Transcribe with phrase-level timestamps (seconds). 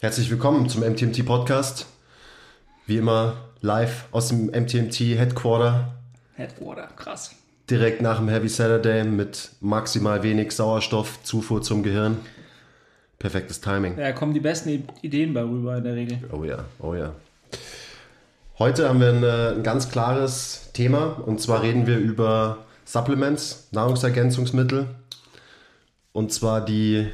[0.00, 1.86] Herzlich willkommen zum MTMT Podcast.
[2.86, 5.92] Wie immer live aus dem MTMT Headquarter.
[6.34, 7.34] Headquarter, krass.
[7.68, 12.18] Direkt nach dem Heavy Saturday mit maximal wenig Sauerstoffzufuhr zum Gehirn.
[13.18, 13.98] Perfektes Timing.
[13.98, 16.20] Ja, kommen die besten Ideen bei rüber in der Regel.
[16.30, 17.12] Oh ja, oh ja.
[18.60, 23.66] Heute haben wir ein, äh, ein ganz klares Thema und zwar reden wir über Supplements,
[23.72, 24.86] Nahrungsergänzungsmittel.
[26.12, 27.08] Und zwar die,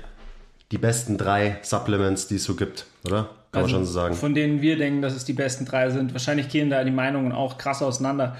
[0.74, 3.30] die besten drei Supplements, die es so gibt, oder?
[3.52, 4.14] Kann Also, man schon so sagen.
[4.16, 6.12] Von denen wir denken, dass es die besten drei sind.
[6.12, 8.36] Wahrscheinlich gehen da die Meinungen auch krass auseinander.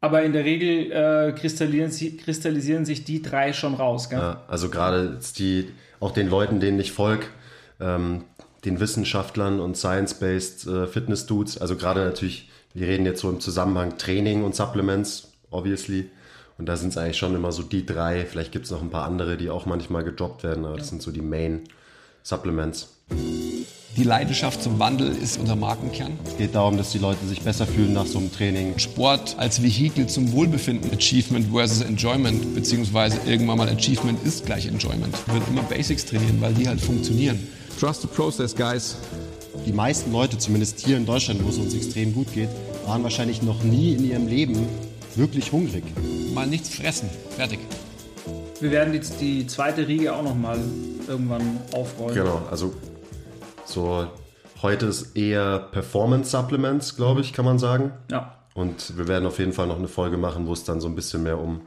[0.00, 4.08] Aber in der Regel äh, kristallisieren, sie, kristallisieren sich die drei schon raus.
[4.08, 4.20] Gell?
[4.20, 7.26] Ja, also gerade die, auch den Leuten, denen ich folge,
[7.80, 8.22] ähm,
[8.64, 13.98] den Wissenschaftlern und Science-Based äh, Fitness-Dudes, also gerade natürlich, wir reden jetzt so im Zusammenhang
[13.98, 16.10] Training und Supplements, obviously.
[16.60, 18.26] Und da sind es eigentlich schon immer so die drei.
[18.26, 21.00] Vielleicht gibt es noch ein paar andere, die auch manchmal gedroppt werden, aber das sind
[21.00, 21.60] so die Main
[22.22, 22.88] Supplements.
[23.96, 26.18] Die Leidenschaft zum Wandel ist unser Markenkern.
[26.26, 28.78] Es geht darum, dass die Leute sich besser fühlen nach so einem Training.
[28.78, 30.92] Sport als Vehikel zum Wohlbefinden.
[30.92, 35.16] Achievement versus Enjoyment, beziehungsweise irgendwann mal Achievement ist gleich Enjoyment.
[35.28, 37.38] Wir würden immer Basics trainieren, weil die halt funktionieren.
[37.80, 38.96] Trust the process, guys.
[39.64, 42.50] Die meisten Leute, zumindest hier in Deutschland, wo es uns extrem gut geht,
[42.84, 44.68] waren wahrscheinlich noch nie in ihrem Leben
[45.16, 45.84] wirklich hungrig.
[46.34, 47.10] Mal nichts fressen.
[47.36, 47.60] Fertig.
[48.60, 50.58] Wir werden die, die zweite Riege auch nochmal
[51.08, 52.14] irgendwann aufrollen.
[52.14, 52.74] Genau, also
[53.64, 54.06] so
[54.62, 57.92] heute ist eher Performance Supplements, glaube ich, kann man sagen.
[58.10, 58.36] Ja.
[58.54, 60.94] Und wir werden auf jeden Fall noch eine Folge machen, wo es dann so ein
[60.94, 61.62] bisschen mehr um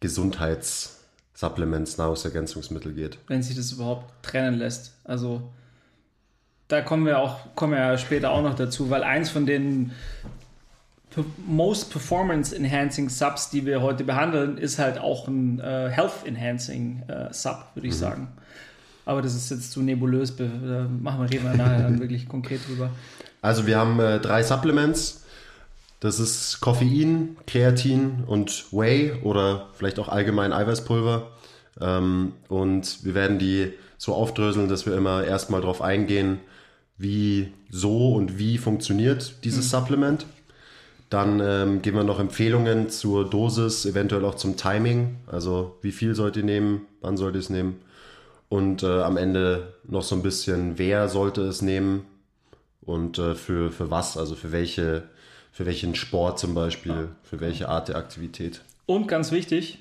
[0.00, 3.18] Gesundheitssupplements, Nahrungsergänzungsmittel geht.
[3.26, 4.94] Wenn sich das überhaupt trennen lässt.
[5.04, 5.42] Also
[6.68, 9.92] da kommen wir auch, kommen wir ja später auch noch dazu, weil eins von den
[11.46, 17.02] most performance enhancing Subs, die wir heute behandeln, ist halt auch ein äh, Health enhancing
[17.08, 18.28] äh, Sub, würde ich sagen.
[19.04, 20.44] Aber das ist jetzt zu nebulös, da
[21.00, 22.90] machen wir, reden wir nachher dann wirklich konkret drüber.
[23.40, 25.24] Also wir haben äh, drei Supplements.
[26.00, 31.30] Das ist Koffein, Kreatin und Whey oder vielleicht auch allgemein Eiweißpulver.
[31.80, 36.38] Ähm, und wir werden die so aufdröseln, dass wir immer erstmal darauf eingehen,
[36.98, 40.26] wie so und wie funktioniert dieses Supplement.
[41.10, 45.16] Dann ähm, geben wir noch Empfehlungen zur Dosis, eventuell auch zum Timing.
[45.26, 47.80] Also wie viel sollt ihr nehmen, wann sollt ihr es nehmen.
[48.50, 52.04] Und äh, am Ende noch so ein bisschen, wer sollte es nehmen
[52.82, 55.04] und äh, für, für was, also für welche,
[55.52, 58.62] für welchen Sport zum Beispiel, für welche Art der Aktivität.
[58.86, 59.78] Und ganz wichtig,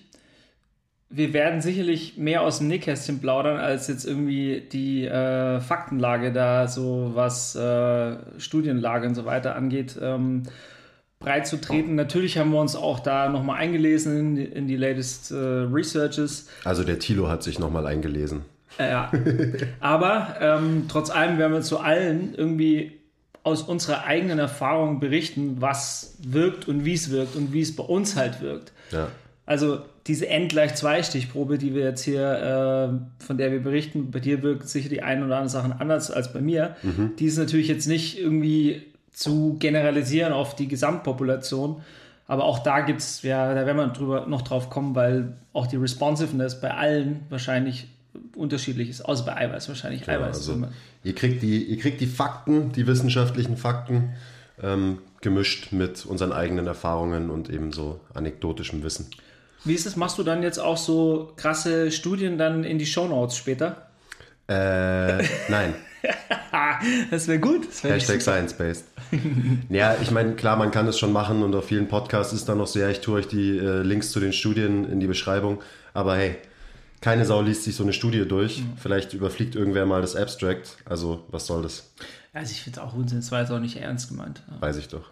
[1.10, 6.68] wir werden sicherlich mehr aus dem Nähkästchen plaudern, als jetzt irgendwie die äh, Faktenlage da,
[6.68, 10.44] so was äh, Studienlage und so weiter angeht, ähm,
[11.20, 11.96] breit zu treten.
[11.96, 16.48] Natürlich haben wir uns auch da nochmal eingelesen in die, in die latest äh, Researches.
[16.64, 18.42] Also der Tilo hat sich nochmal eingelesen.
[18.78, 19.12] Äh, Ja.
[19.80, 22.94] Aber ähm, trotz allem werden wir zu allen irgendwie
[23.44, 27.84] aus unserer eigenen Erfahrung berichten, was wirkt und wie es wirkt und wie es bei
[27.84, 28.74] uns halt wirkt.
[28.92, 29.08] Ja.
[29.46, 34.12] Also diese N gleich 2 Stichprobe, die wir jetzt hier, äh, von der wir berichten,
[34.12, 36.76] bei dir wirkt sicher die ein oder andere Sachen anders als bei mir.
[37.18, 38.84] Die ist natürlich jetzt nicht irgendwie
[39.18, 41.82] zu generalisieren auf die Gesamtpopulation.
[42.28, 45.66] Aber auch da gibt es, ja, da werden wir drüber noch drauf kommen, weil auch
[45.66, 47.88] die Responsiveness bei allen wahrscheinlich
[48.36, 50.02] unterschiedlich ist, außer bei Eiweiß wahrscheinlich.
[50.04, 50.68] Genau, Eiweiß also
[51.04, 54.14] ihr kriegt die, ihr kriegt die Fakten, die wissenschaftlichen Fakten,
[54.62, 59.10] ähm, gemischt mit unseren eigenen Erfahrungen und eben so anekdotischem Wissen.
[59.64, 59.96] Wie ist es?
[59.96, 63.88] Machst du dann jetzt auch so krasse Studien dann in die Shownotes später?
[64.48, 65.74] Äh, nein.
[67.12, 67.68] Das wäre gut.
[67.68, 68.22] Das wär Hashtag.
[68.22, 68.86] Science-Based.
[69.70, 72.56] ja, ich meine, klar, man kann es schon machen und auf vielen Podcasts ist da
[72.56, 75.62] noch sehr, ich tue euch die äh, Links zu den Studien in die Beschreibung.
[75.94, 76.38] Aber hey,
[77.02, 78.60] keine Sau liest sich so eine Studie durch.
[78.60, 78.78] Mhm.
[78.78, 80.78] Vielleicht überfliegt irgendwer mal das Abstract.
[80.86, 81.92] Also, was soll das?
[82.34, 84.44] Also ich finde es auch Unsinn, es war jetzt auch nicht ernst gemeint.
[84.60, 85.10] Weiß ich doch.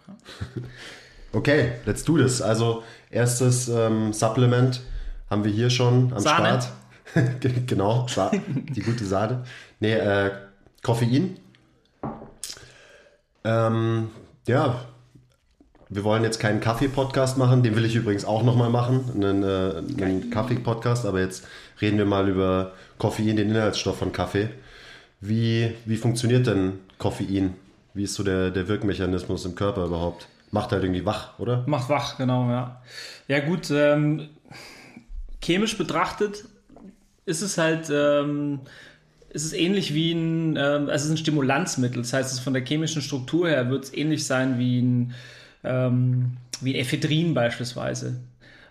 [1.32, 2.40] Okay, let's do this.
[2.40, 4.80] Also, erstes ähm, Supplement
[5.28, 6.62] haben wir hier schon am Sahne.
[6.62, 7.36] Start.
[7.66, 8.06] genau,
[8.70, 9.44] die gute Sahne.
[9.78, 10.30] Nee, äh,
[10.82, 11.36] Koffein.
[13.46, 14.10] Ähm,
[14.48, 14.80] ja,
[15.88, 20.02] wir wollen jetzt keinen Kaffee-Podcast machen, den will ich übrigens auch nochmal machen, einen, äh,
[20.02, 21.46] einen Kaffee-Podcast, aber jetzt
[21.80, 24.48] reden wir mal über Koffein, den Inhaltsstoff von Kaffee.
[25.20, 27.54] Wie, wie funktioniert denn Koffein?
[27.94, 30.26] Wie ist so der, der Wirkmechanismus im Körper überhaupt?
[30.50, 31.62] Macht halt irgendwie wach, oder?
[31.66, 32.82] Macht wach, genau, ja.
[33.28, 34.28] Ja gut, ähm,
[35.40, 36.44] chemisch betrachtet
[37.26, 38.60] ist es halt, ähm,
[39.36, 42.02] ist es ähnlich wie ein, ähm, also es ist ein Stimulanzmittel.
[42.02, 45.14] Das heißt, es von der chemischen Struktur her wird es ähnlich sein wie ein,
[45.62, 48.16] ähm, wie ein Ephedrin beispielsweise.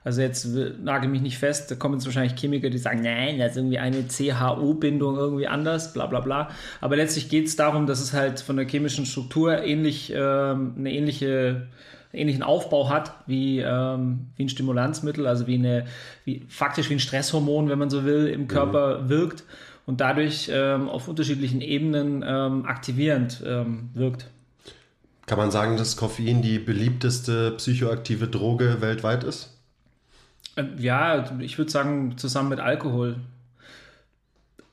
[0.04, 0.48] Also jetzt
[0.84, 3.80] nagel mich nicht fest, da kommen jetzt wahrscheinlich Chemiker, die sagen, nein, da ist irgendwie
[3.80, 6.50] eine CHO-Bindung irgendwie anders, bla bla bla.
[6.82, 10.92] Aber letztlich geht es darum, dass es halt von der chemischen Struktur ähnlich, ähm, eine
[10.92, 11.68] ähnliche
[12.14, 15.86] ähnlichen Aufbau hat wie, ähm, wie ein Stimulanzmittel, also wie eine,
[16.24, 19.10] wie, faktisch wie ein Stresshormon, wenn man so will, im Körper mhm.
[19.10, 19.44] wirkt
[19.86, 24.28] und dadurch ähm, auf unterschiedlichen Ebenen ähm, aktivierend ähm, wirkt.
[25.26, 29.56] Kann man sagen, dass Koffein die beliebteste psychoaktive Droge weltweit ist?
[30.56, 33.18] Äh, ja, ich würde sagen, zusammen mit Alkohol.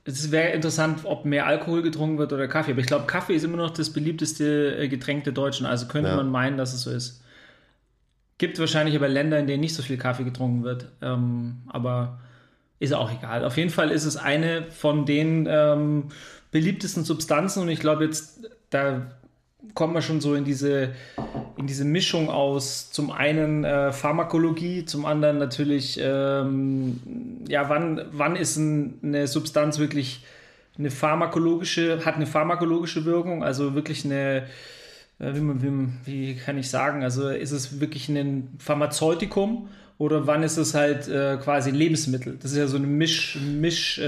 [0.05, 2.71] Es wäre interessant, ob mehr Alkohol getrunken wird oder Kaffee.
[2.71, 5.65] Aber ich glaube, Kaffee ist immer noch das beliebteste äh, Getränk der Deutschen.
[5.65, 6.15] Also könnte ja.
[6.15, 7.23] man meinen, dass es so ist.
[8.37, 10.87] Gibt wahrscheinlich aber Länder, in denen nicht so viel Kaffee getrunken wird.
[11.01, 12.19] Ähm, aber
[12.83, 13.45] ist auch egal.
[13.45, 16.09] Auf jeden Fall ist es eine von den ähm,
[16.51, 19.07] beliebtesten Substanzen und ich glaube jetzt, da
[19.73, 20.89] kommen wir schon so in diese,
[21.57, 26.99] in diese Mischung aus zum einen äh, Pharmakologie, zum anderen natürlich, ähm,
[27.47, 30.25] ja, wann, wann ist ein, eine Substanz wirklich
[30.77, 34.43] eine pharmakologische, hat eine pharmakologische Wirkung, also wirklich eine,
[35.19, 39.69] äh, wie, wie, wie kann ich sagen, also ist es wirklich ein Pharmazeutikum
[40.03, 42.37] oder wann ist es halt äh, quasi Lebensmittel?
[42.41, 43.99] Das ist ja so eine Mischposition, Misch,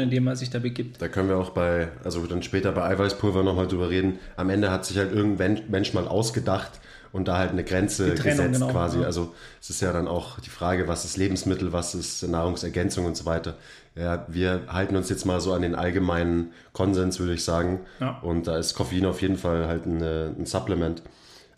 [0.00, 1.02] äh, in der man sich da begibt.
[1.02, 4.18] Da können wir auch bei, also dann später bei Eiweißpulver nochmal drüber reden.
[4.36, 6.80] Am Ende hat sich halt irgendein Mensch mal ausgedacht
[7.12, 9.00] und da halt eine Grenze Trennung, gesetzt genau, quasi.
[9.00, 9.04] Ja.
[9.04, 13.18] Also es ist ja dann auch die Frage, was ist Lebensmittel, was ist Nahrungsergänzung und
[13.18, 13.58] so weiter.
[13.94, 17.80] Ja, wir halten uns jetzt mal so an den allgemeinen Konsens, würde ich sagen.
[18.00, 18.18] Ja.
[18.22, 21.02] Und da ist Koffein auf jeden Fall halt ein, ein Supplement.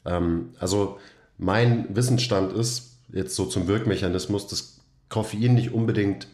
[0.05, 0.99] Ähm, also
[1.39, 6.29] mein Wissensstand ist, jetzt so zum Wirkmechanismus, dass Koffein nicht unbedingt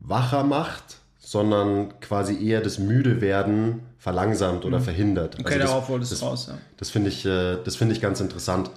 [0.00, 4.84] wacher macht, sondern quasi eher das Müdewerden verlangsamt oder mhm.
[4.84, 5.38] verhindert.
[5.38, 6.58] Okay, also darauf wolltest du raus, ja.
[6.76, 8.70] Das finde ich, äh, das ich ganz interessant.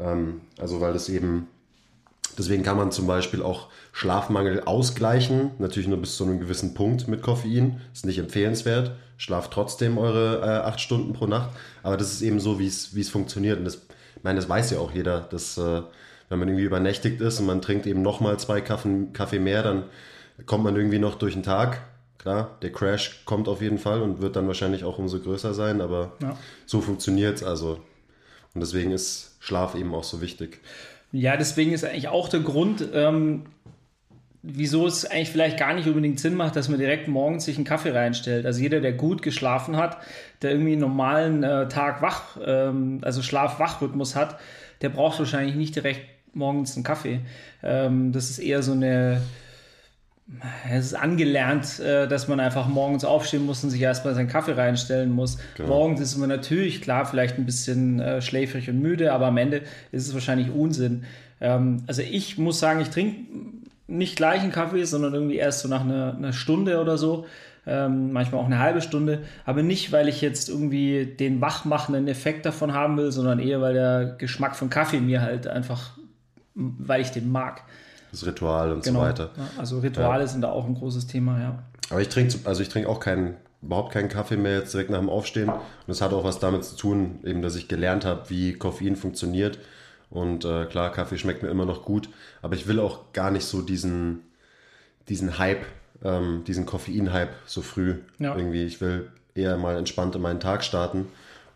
[0.00, 1.46] Ähm, also weil das eben,
[2.36, 7.06] deswegen kann man zum Beispiel auch Schlafmangel ausgleichen, natürlich nur bis zu einem gewissen Punkt
[7.06, 7.80] mit Koffein.
[7.92, 8.92] Ist nicht empfehlenswert.
[9.16, 11.50] Schlaft trotzdem eure äh, acht Stunden pro Nacht.
[11.84, 13.58] Aber das ist eben so, wie es funktioniert.
[13.58, 13.78] Und das
[14.22, 15.82] ich meine, das weiß ja auch jeder, dass äh,
[16.32, 19.84] wenn man irgendwie übernächtigt ist und man trinkt eben nochmal zwei Kaffee, Kaffee mehr, dann
[20.46, 21.82] kommt man irgendwie noch durch den Tag.
[22.18, 25.82] Klar, der Crash kommt auf jeden Fall und wird dann wahrscheinlich auch umso größer sein,
[25.82, 26.36] aber ja.
[26.64, 27.44] so funktioniert es.
[27.44, 27.80] Also.
[28.54, 30.60] Und deswegen ist Schlaf eben auch so wichtig.
[31.10, 33.44] Ja, deswegen ist eigentlich auch der Grund, ähm,
[34.42, 37.66] wieso es eigentlich vielleicht gar nicht unbedingt Sinn macht, dass man direkt morgens sich einen
[37.66, 38.46] Kaffee reinstellt.
[38.46, 39.98] Also jeder, der gut geschlafen hat,
[40.40, 44.38] der irgendwie einen normalen äh, Tag wach, ähm, also Schlaf-Wach-Rhythmus hat,
[44.80, 46.00] der braucht wahrscheinlich nicht direkt
[46.34, 47.20] morgens einen Kaffee.
[47.62, 49.22] Ähm, das ist eher so eine,
[50.70, 54.52] es ist angelernt, äh, dass man einfach morgens aufstehen muss und sich erstmal seinen Kaffee
[54.52, 55.38] reinstellen muss.
[55.56, 55.68] Genau.
[55.68, 59.62] Morgens ist man natürlich, klar, vielleicht ein bisschen äh, schläfrig und müde, aber am Ende
[59.90, 61.04] ist es wahrscheinlich Unsinn.
[61.40, 63.26] Ähm, also ich muss sagen, ich trinke
[63.88, 67.26] nicht gleich einen Kaffee, sondern irgendwie erst so nach einer, einer Stunde oder so.
[67.64, 72.44] Ähm, manchmal auch eine halbe Stunde, aber nicht, weil ich jetzt irgendwie den wachmachenden Effekt
[72.44, 75.92] davon haben will, sondern eher, weil der Geschmack von Kaffee mir halt einfach,
[76.54, 77.62] weil ich den mag.
[78.10, 79.00] Das Ritual und genau.
[79.00, 79.30] so weiter.
[79.56, 80.26] also Rituale ja.
[80.26, 81.62] sind da auch ein großes Thema, ja.
[81.90, 84.98] Aber ich trinke, also ich trinke auch keinen, überhaupt keinen Kaffee mehr jetzt direkt nach
[84.98, 85.48] dem Aufstehen.
[85.48, 88.96] Und das hat auch was damit zu tun, eben, dass ich gelernt habe, wie Koffein
[88.96, 89.58] funktioniert
[90.12, 92.10] und äh, klar, Kaffee schmeckt mir immer noch gut,
[92.42, 94.20] aber ich will auch gar nicht so diesen,
[95.08, 95.64] diesen Hype,
[96.04, 98.36] ähm, diesen Koffein-Hype so früh ja.
[98.36, 98.64] irgendwie.
[98.64, 101.06] Ich will eher mal entspannt in meinen Tag starten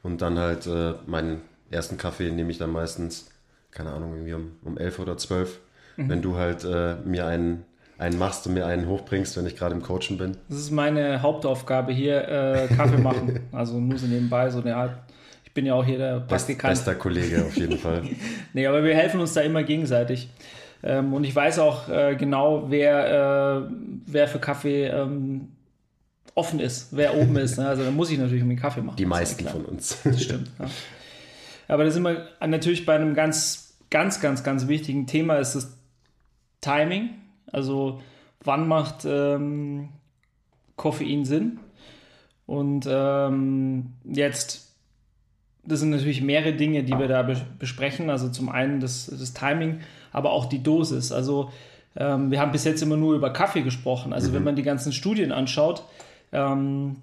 [0.02, 3.28] und dann halt äh, meinen ersten Kaffee nehme ich dann meistens,
[3.76, 5.60] keine Ahnung, irgendwie um, um elf oder zwölf.
[5.96, 6.08] Mhm.
[6.08, 7.64] Wenn du halt äh, mir einen,
[7.98, 10.36] einen machst und mir einen hochbringst, wenn ich gerade im Coachen bin.
[10.48, 13.40] Das ist meine Hauptaufgabe hier, äh, Kaffee machen.
[13.52, 14.98] Also nur so nebenbei, so eine Art
[15.56, 16.74] bin ja auch hier der Praktikant.
[16.74, 18.02] Bester Kollege auf jeden Fall.
[18.52, 20.28] nee, aber wir helfen uns da immer gegenseitig.
[20.84, 23.70] Ähm, und ich weiß auch äh, genau, wer, äh,
[24.06, 25.48] wer für Kaffee ähm,
[26.34, 27.58] offen ist, wer oben ist.
[27.58, 27.66] Ne?
[27.66, 28.96] Also da muss ich natürlich um den Kaffee machen.
[28.96, 29.98] Die meisten von uns.
[30.04, 30.50] Das stimmt.
[30.58, 30.66] Ja.
[31.68, 35.76] Aber da sind wir natürlich bei einem ganz, ganz, ganz, ganz wichtigen Thema, ist das
[36.60, 37.10] Timing.
[37.52, 38.02] Also
[38.42, 39.90] wann macht ähm,
[40.76, 41.58] Koffein Sinn?
[42.46, 44.66] Und ähm, jetzt
[45.66, 47.22] das sind natürlich mehrere Dinge, die wir da
[47.58, 48.10] besprechen.
[48.10, 49.80] Also zum einen das, das Timing,
[50.12, 51.12] aber auch die Dosis.
[51.12, 51.50] Also
[51.96, 54.12] ähm, wir haben bis jetzt immer nur über Kaffee gesprochen.
[54.12, 54.34] Also mhm.
[54.34, 55.82] wenn man die ganzen Studien anschaut,
[56.32, 56.96] ähm,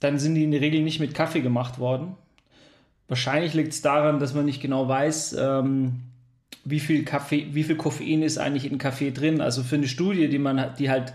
[0.00, 2.14] dann sind die in der Regel nicht mit Kaffee gemacht worden.
[3.08, 6.02] Wahrscheinlich liegt es daran, dass man nicht genau weiß, ähm,
[6.66, 9.40] wie viel Kaffee, wie viel Koffein ist eigentlich in Kaffee drin.
[9.40, 11.14] Also für eine Studie, die man die halt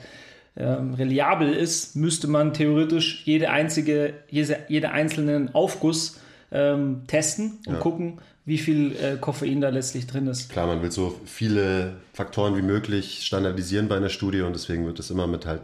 [0.57, 6.19] ähm, reliabel ist, müsste man theoretisch jede einzige, jede, jede einzelnen Aufguss
[6.51, 7.79] ähm, testen und ja.
[7.79, 10.49] gucken, wie viel äh, Koffein da letztlich drin ist.
[10.49, 14.99] Klar, man will so viele Faktoren wie möglich standardisieren bei einer Studie und deswegen wird
[14.99, 15.61] es immer mit halt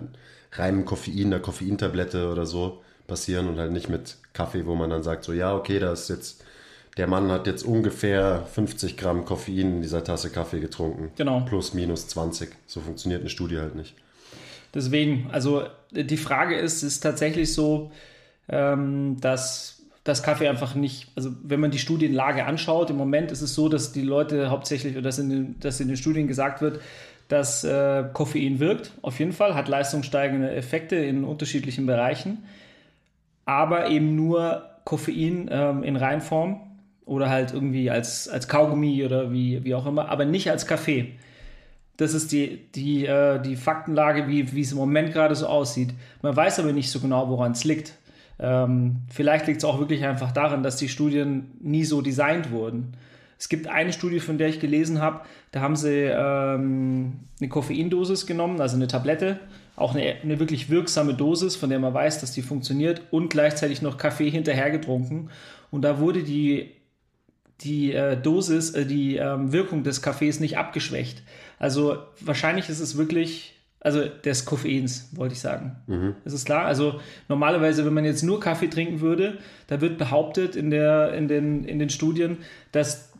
[0.53, 5.03] reinem Koffein, einer Koffeintablette oder so passieren und halt nicht mit Kaffee, wo man dann
[5.03, 6.43] sagt, so ja, okay, da ist jetzt,
[6.97, 11.11] der Mann hat jetzt ungefähr 50 Gramm Koffein in dieser Tasse Kaffee getrunken.
[11.15, 11.41] Genau.
[11.41, 12.49] Plus, minus 20.
[12.65, 13.95] So funktioniert eine Studie halt nicht.
[14.73, 17.91] Deswegen, also die Frage ist, ist tatsächlich so,
[18.49, 23.41] ähm, dass das Kaffee einfach nicht, also wenn man die Studienlage anschaut, im Moment ist
[23.41, 26.61] es so, dass die Leute hauptsächlich, oder dass in den, dass in den Studien gesagt
[26.61, 26.79] wird,
[27.27, 32.45] dass äh, Koffein wirkt, auf jeden Fall, hat leistungssteigende Effekte in unterschiedlichen Bereichen,
[33.45, 36.66] aber eben nur Koffein ähm, in Reinform
[37.07, 41.13] oder halt irgendwie als, als Kaugummi oder wie, wie auch immer, aber nicht als Kaffee.
[41.95, 45.93] Das ist die, die, äh, die Faktenlage, wie, wie es im Moment gerade so aussieht.
[46.21, 47.93] Man weiß aber nicht so genau, woran es liegt.
[48.39, 52.93] Ähm, vielleicht liegt es auch wirklich einfach daran, dass die Studien nie so designt wurden.
[53.39, 55.21] Es gibt eine Studie, von der ich gelesen habe,
[55.51, 59.39] da haben sie ähm, eine Koffeindosis genommen, also eine Tablette,
[59.75, 63.81] auch eine, eine, wirklich wirksame Dosis, von der man weiß, dass die funktioniert, und gleichzeitig
[63.81, 65.29] noch Kaffee hinterher getrunken.
[65.69, 66.71] Und da wurde die,
[67.61, 71.23] die äh, Dosis, äh, die ähm, Wirkung des Kaffees nicht abgeschwächt.
[71.59, 75.77] Also wahrscheinlich ist es wirklich also des Koffeins, wollte ich sagen.
[75.87, 76.15] Mhm.
[76.23, 76.65] Das ist klar.
[76.65, 76.99] Also
[77.29, 79.37] normalerweise, wenn man jetzt nur Kaffee trinken würde,
[79.67, 82.37] da wird behauptet in, der, in, den, in den Studien,
[82.71, 83.13] dass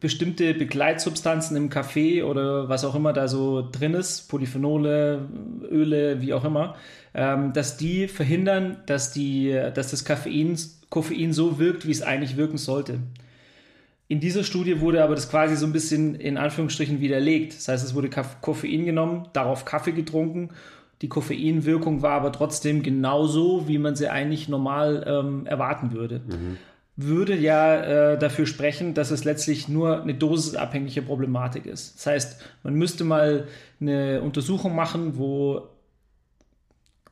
[0.00, 5.28] bestimmte Begleitsubstanzen im Kaffee oder was auch immer da so drin ist, Polyphenole,
[5.70, 6.74] Öle, wie auch immer,
[7.14, 12.36] ähm, dass die verhindern, dass, die, dass das Koffein, Koffein so wirkt, wie es eigentlich
[12.36, 12.98] wirken sollte.
[14.10, 17.56] In dieser Studie wurde aber das quasi so ein bisschen in Anführungsstrichen widerlegt.
[17.56, 20.48] Das heißt, es wurde Koffein genommen, darauf Kaffee getrunken.
[21.00, 26.22] Die Koffeinwirkung war aber trotzdem genauso, wie man sie eigentlich normal ähm, erwarten würde.
[26.26, 26.56] Mhm.
[26.96, 31.98] Würde ja äh, dafür sprechen, dass es letztlich nur eine dosisabhängige Problematik ist.
[31.98, 33.46] Das heißt, man müsste mal
[33.80, 35.68] eine Untersuchung machen, wo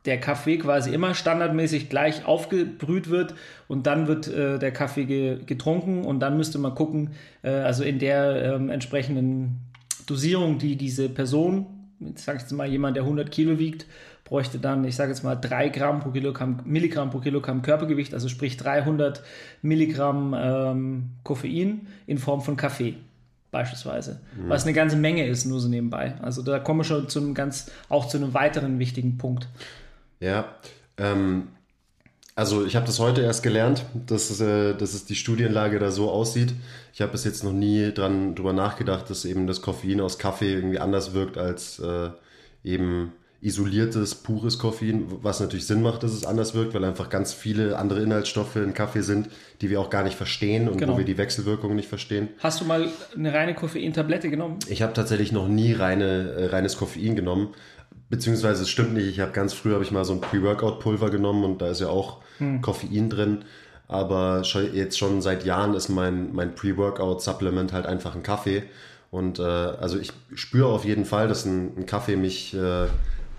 [0.05, 3.35] der Kaffee quasi immer standardmäßig gleich aufgebrüht wird
[3.67, 7.11] und dann wird äh, der Kaffee ge getrunken und dann müsste man gucken,
[7.43, 9.61] äh, also in der ähm, entsprechenden
[10.07, 11.67] Dosierung, die diese Person,
[12.01, 13.87] ich sage jetzt mal jemand, der 100 Kilo wiegt,
[14.25, 18.29] bräuchte dann, ich sage jetzt mal 3 Gramm pro Kilogramm, Milligramm pro Kilogramm Körpergewicht, also
[18.29, 19.23] sprich 300
[19.63, 22.95] Milligramm ähm, Koffein in Form von Kaffee
[23.51, 24.49] beispielsweise, mhm.
[24.49, 26.15] was eine ganze Menge ist, nur so nebenbei.
[26.21, 29.49] Also da kommen wir schon zu einem ganz, auch zu einem weiteren wichtigen Punkt.
[30.21, 30.57] Ja,
[30.97, 31.49] ähm,
[32.35, 36.11] also ich habe das heute erst gelernt, dass, äh, dass es die Studienlage da so
[36.11, 36.55] aussieht.
[36.93, 40.55] Ich habe bis jetzt noch nie dran drüber nachgedacht, dass eben das Koffein aus Kaffee
[40.55, 42.11] irgendwie anders wirkt als äh,
[42.63, 47.33] eben isoliertes, pures Koffein, was natürlich Sinn macht, dass es anders wirkt, weil einfach ganz
[47.33, 49.29] viele andere Inhaltsstoffe in Kaffee sind,
[49.61, 50.95] die wir auch gar nicht verstehen und genau.
[50.95, 52.29] wo wir die Wechselwirkung nicht verstehen.
[52.41, 54.59] Hast du mal eine reine Koffeintablette genommen?
[54.69, 57.55] Ich habe tatsächlich noch nie reine, äh, reines Koffein genommen,
[58.11, 61.45] Beziehungsweise es stimmt nicht, ich habe ganz früh habe ich mal so ein Pre-Workout-Pulver genommen
[61.45, 62.63] und da ist ja auch hm.
[62.63, 63.45] Koffein drin.
[63.87, 64.43] Aber
[64.75, 68.65] jetzt schon seit Jahren ist mein, mein Pre-Workout-Supplement halt einfach ein Kaffee.
[69.11, 72.87] Und äh, also ich spüre auf jeden Fall, dass ein, ein Kaffee mich äh,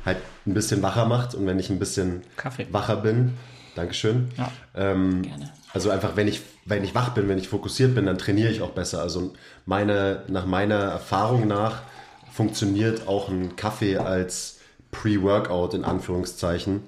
[0.06, 1.36] halt ein bisschen wacher macht.
[1.36, 2.68] Und wenn ich ein bisschen Kaffee.
[2.72, 3.34] wacher bin,
[3.76, 4.30] Dankeschön.
[4.38, 5.52] Ja, ähm, gerne.
[5.72, 8.62] Also einfach, wenn ich, wenn ich wach bin, wenn ich fokussiert bin, dann trainiere ich
[8.62, 9.02] auch besser.
[9.02, 9.34] Also
[9.66, 11.84] meine, nach meiner Erfahrung nach
[12.32, 14.59] funktioniert auch ein Kaffee als
[14.92, 16.82] Pre-Workout in Anführungszeichen.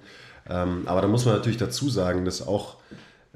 [0.49, 2.77] Ähm, aber da muss man natürlich dazu sagen, dass auch,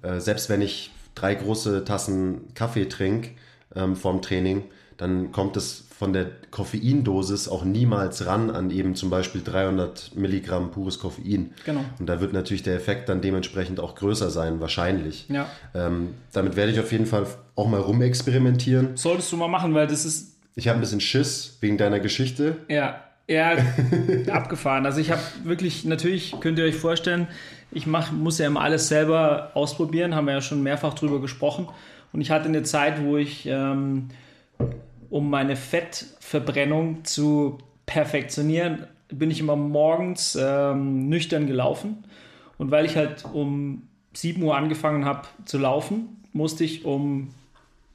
[0.01, 3.31] äh, selbst wenn ich drei große Tassen Kaffee trinke
[3.75, 4.63] ähm, vorm Training,
[4.97, 10.71] dann kommt es von der Koffeindosis auch niemals ran an eben zum Beispiel 300 Milligramm
[10.71, 11.53] pures Koffein.
[11.65, 11.85] Genau.
[11.99, 15.25] Und da wird natürlich der Effekt dann dementsprechend auch größer sein, wahrscheinlich.
[15.29, 15.47] Ja.
[15.73, 18.97] Ähm, damit werde ich auf jeden Fall auch mal rumexperimentieren.
[18.97, 20.35] Solltest du mal machen, weil das ist.
[20.57, 22.57] Ich habe ein bisschen Schiss wegen deiner Geschichte.
[22.69, 23.55] Ja, ja,
[24.31, 24.85] abgefahren.
[24.85, 27.27] Also ich habe wirklich, natürlich könnt ihr euch vorstellen,
[27.71, 31.67] ich mach, muss ja immer alles selber ausprobieren, haben wir ja schon mehrfach drüber gesprochen.
[32.13, 34.09] Und ich hatte eine Zeit, wo ich, ähm,
[35.09, 42.05] um meine Fettverbrennung zu perfektionieren, bin ich immer morgens ähm, nüchtern gelaufen.
[42.57, 47.29] Und weil ich halt um 7 Uhr angefangen habe zu laufen, musste ich um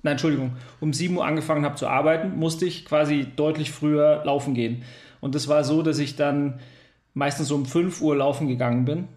[0.02, 4.54] Nein, Entschuldigung, um 7 Uhr angefangen habe zu arbeiten, musste ich quasi deutlich früher laufen
[4.54, 4.82] gehen.
[5.21, 6.61] Und das war so, dass ich dann
[7.15, 9.09] meistens um 5 Uhr laufen gegangen bin.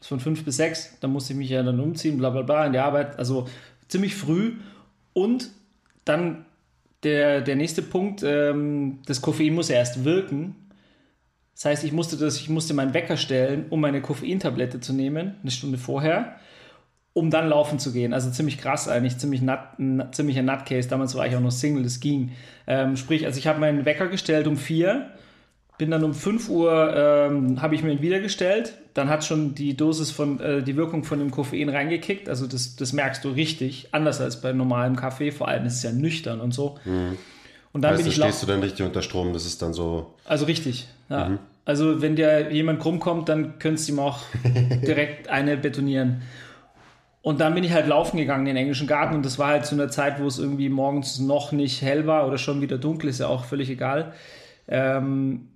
[0.00, 2.72] Von 5 bis 6, da musste ich mich ja dann umziehen, bla bla bla, in
[2.72, 3.18] der Arbeit.
[3.18, 3.46] Also
[3.88, 4.54] ziemlich früh.
[5.12, 5.50] Und
[6.04, 6.44] dann
[7.04, 10.56] der, der nächste Punkt, ähm, das Koffein muss ja erst wirken.
[11.54, 15.36] Das heißt, ich musste, das, ich musste meinen Wecker stellen, um meine Koffeintablette zu nehmen,
[15.42, 16.36] eine Stunde vorher.
[17.14, 18.14] um dann laufen zu gehen.
[18.14, 20.88] Also ziemlich krass eigentlich, ziemlich nut, ein ziemlicher Nutcase.
[20.88, 22.32] Damals war ich auch noch Single, das ging.
[22.66, 25.10] Ähm, sprich, also ich habe meinen Wecker gestellt um vier,
[25.82, 28.74] bin dann um 5 Uhr, ähm, habe ich mir ihn wieder gestellt.
[28.94, 32.28] Dann hat schon die Dosis von, äh, die Wirkung von dem Koffein reingekickt.
[32.28, 35.32] Also das, das merkst du richtig, anders als bei normalem Kaffee.
[35.32, 36.78] Vor allem ist es ja nüchtern und so.
[36.84, 37.18] Mhm.
[37.72, 40.14] Und dann heißt, bin ich stehst du dann richtig unter Strom, das ist dann so.
[40.24, 41.30] Also richtig, ja.
[41.30, 41.38] Mhm.
[41.64, 44.20] Also wenn dir jemand krumm kommt, dann könntest du ihm auch
[44.86, 46.22] direkt eine betonieren.
[47.22, 49.66] Und dann bin ich halt laufen gegangen in den englischen Garten und das war halt
[49.66, 53.10] zu einer Zeit, wo es irgendwie morgens noch nicht hell war oder schon wieder dunkel,
[53.10, 54.12] ist ja auch völlig egal.
[54.68, 55.48] Ähm,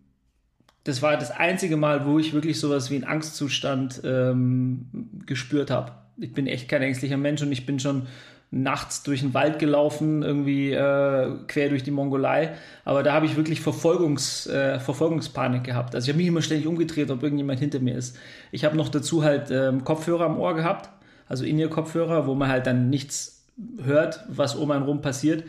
[0.87, 4.87] das war das einzige Mal, wo ich wirklich sowas wie einen Angstzustand ähm,
[5.27, 5.93] gespürt habe.
[6.19, 8.07] Ich bin echt kein ängstlicher Mensch und ich bin schon
[8.51, 12.55] nachts durch den Wald gelaufen, irgendwie äh, quer durch die Mongolei.
[12.85, 15.95] Aber da habe ich wirklich Verfolgungs, äh, Verfolgungspanik gehabt.
[15.95, 18.17] Also ich habe mich immer ständig umgedreht, ob irgendjemand hinter mir ist.
[18.53, 20.91] Ich habe noch dazu halt ähm, Kopfhörer am Ohr gehabt
[21.29, 23.45] also In-Ear-Kopfhörer, wo man halt dann nichts
[23.83, 25.45] hört, was um einen rum passiert.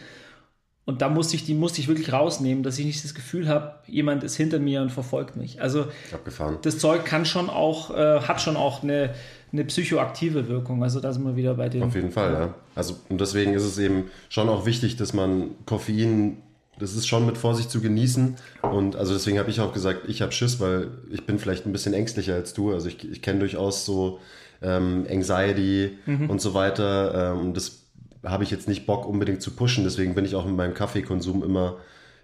[0.88, 3.76] Und da musste ich, die musste ich wirklich rausnehmen, dass ich nicht das Gefühl habe,
[3.88, 5.62] jemand ist hinter mir und verfolgt mich.
[5.62, 6.60] Also Abgefahren.
[6.62, 9.14] das Zeug kann schon auch, äh, hat schon auch eine,
[9.52, 10.82] eine psychoaktive Wirkung.
[10.84, 11.84] Also da sind wir wieder bei dem.
[11.84, 12.54] Auf jeden Fall, ja.
[12.74, 16.38] Also und deswegen ist es eben schon auch wichtig, dass man Koffein,
[16.80, 18.38] das ist schon mit Vorsicht zu genießen.
[18.62, 21.74] Und also deswegen habe ich auch gesagt, ich habe Schiss, weil ich bin vielleicht ein
[21.74, 22.72] bisschen ängstlicher als du.
[22.72, 24.22] Also ich, ich kenne durchaus so
[24.62, 26.30] ähm, Anxiety mhm.
[26.30, 27.34] und so weiter.
[27.34, 27.87] Ähm, das
[28.24, 31.44] habe ich jetzt nicht Bock unbedingt zu pushen, deswegen bin ich auch mit meinem Kaffeekonsum
[31.44, 31.78] immer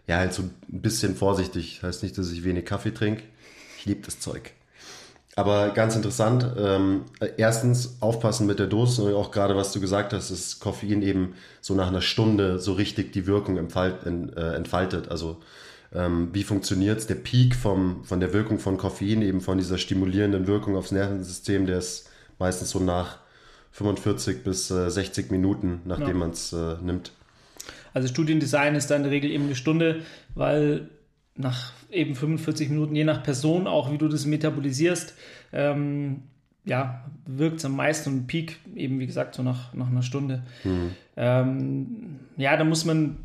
[0.08, 1.82] ja halt so ein bisschen vorsichtig.
[1.84, 3.24] Heißt nicht, dass ich wenig Kaffee trinke.
[3.78, 4.52] Ich liebe das Zeug.
[5.36, 7.06] Aber ganz interessant, ähm,
[7.38, 11.34] erstens aufpassen mit der Dosis und auch gerade was du gesagt hast, dass Koffein eben
[11.60, 15.10] so nach einer Stunde so richtig die Wirkung äh, entfaltet.
[15.10, 15.38] Also
[15.92, 17.08] ähm, wie funktioniert es?
[17.08, 21.66] Der Peak vom, von der Wirkung von Koffein, eben von dieser stimulierenden Wirkung aufs Nervensystem,
[21.66, 23.18] der ist meistens so nach
[23.74, 26.14] 45 bis äh, 60 Minuten, nachdem ja.
[26.14, 27.12] man es äh, nimmt.
[27.94, 30.02] Also Studiendesign ist da in der Regel eben eine Stunde,
[30.36, 30.90] weil
[31.36, 35.16] nach eben 45 Minuten, je nach Person, auch wie du das metabolisierst,
[35.52, 36.22] ähm,
[36.66, 40.44] ja, wirkt es am meisten und Peak eben, wie gesagt, so nach, nach einer Stunde.
[40.64, 40.92] Mhm.
[41.18, 43.18] Ähm, ja, da muss man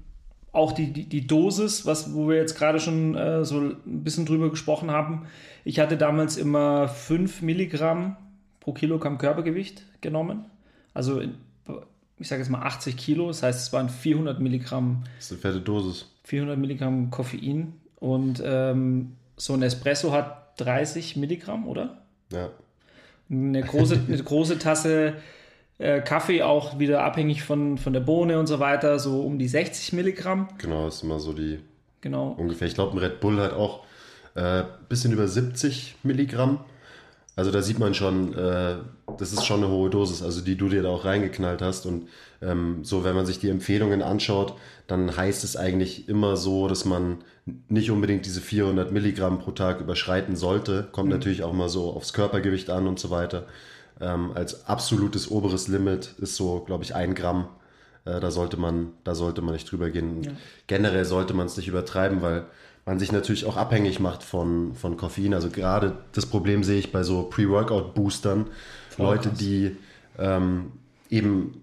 [0.52, 4.26] auch die, die, die Dosis, was, wo wir jetzt gerade schon äh, so ein bisschen
[4.26, 5.26] drüber gesprochen haben.
[5.64, 8.16] Ich hatte damals immer 5 Milligramm
[8.60, 10.46] pro Kilogramm Körpergewicht genommen.
[10.94, 11.22] Also
[12.18, 15.04] ich sage jetzt mal 80 Kilo, das heißt es waren 400 Milligramm.
[15.16, 16.06] Das ist eine fette Dosis.
[16.24, 22.02] 400 Milligramm Koffein und ähm, so ein Espresso hat 30 Milligramm, oder?
[22.32, 22.50] Ja.
[23.30, 25.14] Eine große, eine große Tasse
[25.78, 29.48] äh, Kaffee auch wieder abhängig von, von der Bohne und so weiter, so um die
[29.48, 30.48] 60 Milligramm.
[30.58, 31.60] Genau, das ist immer so die.
[32.00, 32.34] Genau.
[32.36, 32.68] Ungefähr.
[32.68, 33.84] Ich glaube, ein Red Bull hat auch
[34.34, 36.60] ein äh, bisschen über 70 Milligramm.
[37.38, 38.78] Also da sieht man schon, äh,
[39.16, 41.86] das ist schon eine hohe Dosis, also die du dir da auch reingeknallt hast.
[41.86, 42.08] Und
[42.42, 44.54] ähm, so, wenn man sich die Empfehlungen anschaut,
[44.88, 47.18] dann heißt es eigentlich immer so, dass man
[47.68, 50.88] nicht unbedingt diese 400 Milligramm pro Tag überschreiten sollte.
[50.90, 51.14] Kommt mhm.
[51.14, 53.46] natürlich auch mal so aufs Körpergewicht an und so weiter.
[54.00, 57.46] Ähm, als absolutes oberes Limit ist so, glaube ich, ein Gramm.
[58.04, 60.24] Äh, da sollte man, da sollte man nicht drüber gehen.
[60.24, 60.32] Ja.
[60.66, 62.46] Generell sollte man es nicht übertreiben, weil
[62.88, 65.34] man sich natürlich auch abhängig macht von, von Koffein.
[65.34, 68.46] Also gerade das Problem sehe ich bei so Pre-Workout-Boostern.
[68.96, 69.76] Leute, die
[70.18, 70.72] ähm,
[71.10, 71.60] eben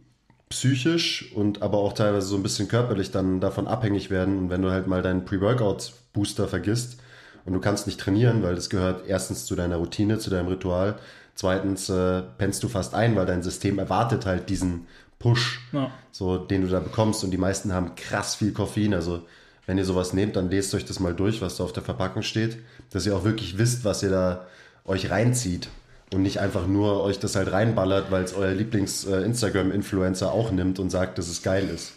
[0.49, 4.37] psychisch und aber auch teilweise so ein bisschen körperlich dann davon abhängig werden.
[4.37, 6.99] Und wenn du halt mal deinen Pre-Workout-Booster vergisst
[7.43, 10.99] und du kannst nicht trainieren, weil das gehört erstens zu deiner Routine, zu deinem Ritual.
[11.33, 14.85] Zweitens äh, pennst du fast ein, weil dein System erwartet halt diesen
[15.17, 15.89] Push, ja.
[16.11, 17.23] so, den du da bekommst.
[17.23, 18.93] Und die meisten haben krass viel Koffein.
[18.93, 19.23] Also
[19.65, 22.21] wenn ihr sowas nehmt, dann lest euch das mal durch, was da auf der Verpackung
[22.21, 22.57] steht,
[22.91, 24.47] dass ihr auch wirklich wisst, was ihr da
[24.85, 25.69] euch reinzieht
[26.13, 30.89] und nicht einfach nur euch das halt reinballert, weil es euer Lieblings-Instagram-Influencer auch nimmt und
[30.89, 31.93] sagt, dass es geil ist.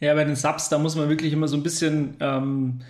[0.00, 2.80] Ja, bei den Subs, da muss man wirklich immer so ein bisschen ähm,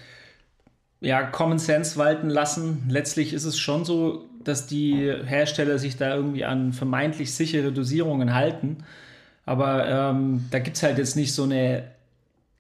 [1.00, 2.84] ja, Common Sense walten lassen.
[2.88, 8.34] Letztlich ist es schon so, dass die Hersteller sich da irgendwie an vermeintlich sichere Dosierungen
[8.34, 8.78] halten.
[9.44, 11.84] Aber ähm, da gibt es halt jetzt nicht so eine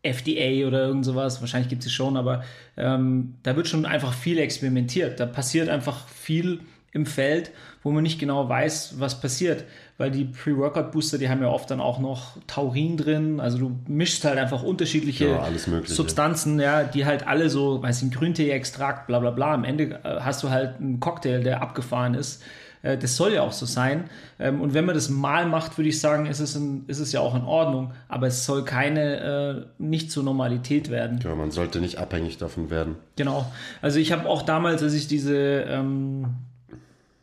[0.06, 1.40] FDA oder irgend sowas.
[1.40, 2.44] Wahrscheinlich gibt es schon, aber
[2.76, 5.20] ähm, da wird schon einfach viel experimentiert.
[5.20, 6.60] Da passiert einfach viel
[6.92, 7.50] im Feld,
[7.82, 9.64] wo man nicht genau weiß, was passiert.
[9.98, 13.38] Weil die Pre-Workout-Booster, die haben ja oft dann auch noch Taurin drin.
[13.38, 15.46] Also du mischst halt einfach unterschiedliche ja,
[15.84, 19.54] Substanzen, ja, die halt alle so, weiß ich, Grüntee-Extrakt, bla bla bla.
[19.54, 22.42] Am Ende äh, hast du halt einen Cocktail, der abgefahren ist.
[22.86, 24.04] Äh, das soll ja auch so sein.
[24.38, 27.12] Ähm, und wenn man das mal macht, würde ich sagen, ist es, in, ist es
[27.12, 27.92] ja auch in Ordnung.
[28.08, 31.20] Aber es soll keine, äh, nicht zur Normalität werden.
[31.22, 32.96] Ja, man sollte nicht abhängig davon werden.
[33.16, 33.50] Genau.
[33.82, 36.36] Also ich habe auch damals, als ich diese, ähm,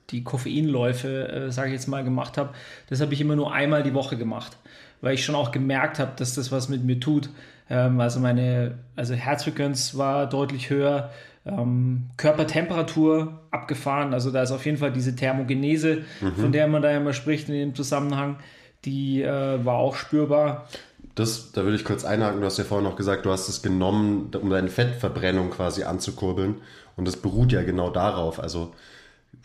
[0.09, 2.49] die Koffeinläufe, äh, sage ich jetzt mal, gemacht habe,
[2.89, 4.57] das habe ich immer nur einmal die Woche gemacht,
[5.01, 7.29] weil ich schon auch gemerkt habe, dass das was mit mir tut.
[7.69, 11.11] Ähm, also meine, also Herzfrequenz war deutlich höher,
[11.45, 14.13] ähm, Körpertemperatur abgefahren.
[14.13, 16.35] Also da ist auf jeden Fall diese Thermogenese, mhm.
[16.35, 18.37] von der man da immer spricht in dem Zusammenhang,
[18.85, 20.67] die äh, war auch spürbar.
[21.15, 22.39] Das, da würde ich kurz einhaken.
[22.39, 26.55] Du hast ja vorhin noch gesagt, du hast es genommen, um deine Fettverbrennung quasi anzukurbeln.
[26.95, 28.39] Und das beruht ja genau darauf.
[28.39, 28.73] Also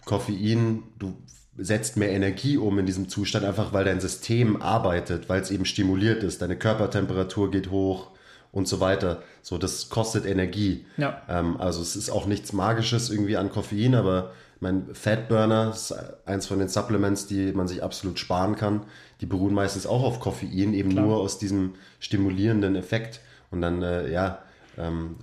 [0.05, 1.15] Koffein, du
[1.59, 5.65] setzt mehr Energie um in diesem Zustand, einfach weil dein System arbeitet, weil es eben
[5.65, 6.41] stimuliert ist.
[6.41, 8.13] Deine Körpertemperatur geht hoch,
[8.53, 9.23] und so weiter.
[9.43, 10.87] So, das kostet Energie.
[10.97, 11.23] Ja.
[11.29, 15.95] Ähm, also es ist auch nichts Magisches irgendwie an Koffein, aber mein Fatburner ist
[16.27, 18.83] eins von den Supplements, die man sich absolut sparen kann.
[19.21, 21.07] Die beruhen meistens auch auf Koffein, eben Klar.
[21.07, 23.21] nur aus diesem stimulierenden Effekt.
[23.51, 24.39] Und dann, äh, ja,
[24.77, 25.17] ähm,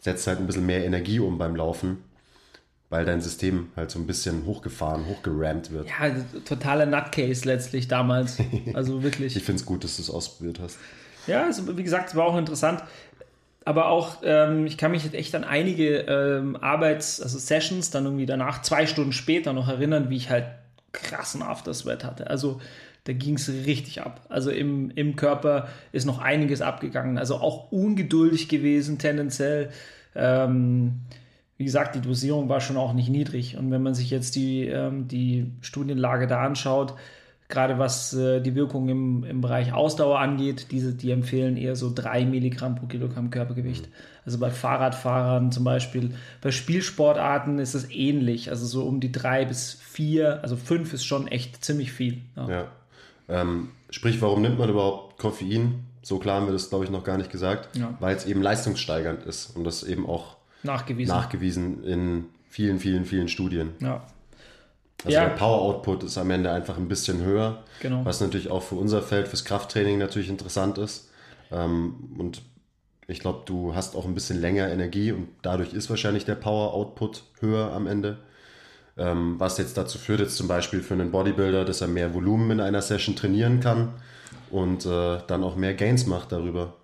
[0.00, 1.98] setzt halt ein bisschen mehr Energie um beim Laufen,
[2.88, 5.88] weil dein System halt so ein bisschen hochgefahren, hochgerammt wird.
[5.88, 6.10] Ja,
[6.44, 8.38] totaler Nutcase letztlich damals.
[8.74, 9.36] Also wirklich.
[9.36, 10.78] ich finde es gut, dass du es ausprobiert hast.
[11.30, 12.82] Ja, also, wie gesagt, es war auch interessant.
[13.64, 18.04] Aber auch, ähm, ich kann mich jetzt echt an einige ähm, Arbeits-, also Sessions dann
[18.04, 20.46] irgendwie danach, zwei Stunden später noch erinnern, wie ich halt
[20.92, 22.28] krassen Aftersweat hatte.
[22.28, 22.60] Also
[23.04, 24.22] da ging es richtig ab.
[24.28, 27.18] Also im, im Körper ist noch einiges abgegangen.
[27.18, 29.70] Also auch ungeduldig gewesen tendenziell.
[30.14, 31.02] Ähm,
[31.56, 33.56] wie gesagt, die Dosierung war schon auch nicht niedrig.
[33.56, 36.94] Und wenn man sich jetzt die, ähm, die Studienlage da anschaut,
[37.50, 41.92] gerade was äh, die Wirkung im, im Bereich Ausdauer angeht, diese, die empfehlen eher so
[41.94, 43.88] drei Milligramm pro Kilogramm Körpergewicht.
[44.24, 46.14] Also bei Fahrradfahrern zum Beispiel.
[46.40, 48.50] Bei Spielsportarten ist es ähnlich.
[48.50, 52.22] Also so um die drei bis vier, also fünf ist schon echt ziemlich viel.
[52.36, 52.48] Ja.
[52.48, 52.64] ja.
[53.28, 55.84] Ähm, sprich, warum nimmt man überhaupt Koffein?
[56.02, 57.76] So klar haben wir das, glaube ich, noch gar nicht gesagt.
[57.76, 57.94] Ja.
[58.00, 63.28] Weil es eben leistungssteigernd ist und das eben auch nachgewiesen, nachgewiesen in vielen, vielen, vielen
[63.28, 63.70] Studien.
[63.80, 64.02] Ja.
[65.04, 65.24] Also ja.
[65.24, 68.04] der Power Output ist am Ende einfach ein bisschen höher, genau.
[68.04, 71.08] was natürlich auch für unser Feld, fürs Krafttraining natürlich interessant ist.
[71.50, 72.42] Ähm, und
[73.06, 76.74] ich glaube, du hast auch ein bisschen länger Energie und dadurch ist wahrscheinlich der Power
[76.74, 78.18] Output höher am Ende.
[78.98, 82.50] Ähm, was jetzt dazu führt, jetzt zum Beispiel für einen Bodybuilder, dass er mehr Volumen
[82.52, 83.94] in einer Session trainieren kann
[84.50, 86.74] und äh, dann auch mehr Gains macht darüber.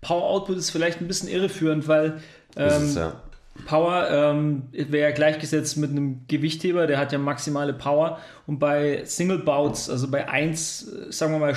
[0.00, 2.20] Power Output ist vielleicht ein bisschen irreführend, weil
[2.56, 3.20] ähm, es, ja.
[3.66, 8.18] Power ähm, wäre ja gleichgesetzt mit einem Gewichtheber, der hat ja maximale Power.
[8.46, 11.54] Und bei Single Bouts, also bei eins, sagen wir mal,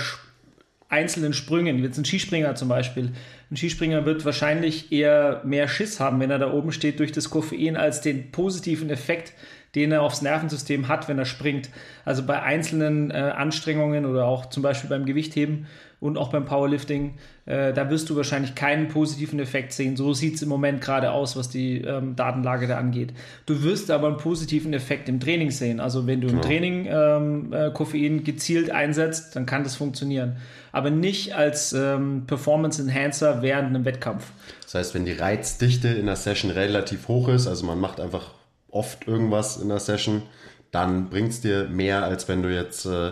[0.89, 3.11] einzelnen Sprüngen, jetzt ein Skispringer zum Beispiel,
[3.49, 7.29] ein Skispringer wird wahrscheinlich eher mehr Schiss haben, wenn er da oben steht durch das
[7.29, 9.33] Koffein, als den positiven Effekt,
[9.75, 11.69] den er aufs Nervensystem hat, wenn er springt.
[12.05, 15.67] Also bei einzelnen äh, Anstrengungen oder auch zum Beispiel beim Gewichtheben
[16.01, 17.13] und auch beim Powerlifting,
[17.45, 19.95] äh, da wirst du wahrscheinlich keinen positiven Effekt sehen.
[19.95, 23.13] So sieht es im Moment gerade aus, was die ähm, Datenlage da angeht.
[23.45, 25.79] Du wirst aber einen positiven Effekt im Training sehen.
[25.79, 30.37] Also wenn du im Training ähm, äh, Koffein gezielt einsetzt, dann kann das funktionieren.
[30.71, 34.31] Aber nicht als ähm, Performance Enhancer während einem Wettkampf.
[34.63, 38.31] Das heißt, wenn die Reizdichte in der Session relativ hoch ist, also man macht einfach
[38.71, 40.23] oft irgendwas in der Session,
[40.71, 43.09] dann bringt es dir mehr, als wenn du jetzt äh,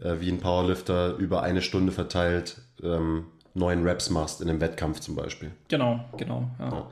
[0.00, 5.00] äh, wie ein Powerlifter über eine Stunde verteilt ähm, neun Reps machst in einem Wettkampf
[5.00, 5.50] zum Beispiel.
[5.68, 6.50] Genau, genau.
[6.58, 6.70] Ja.
[6.70, 6.90] Ja.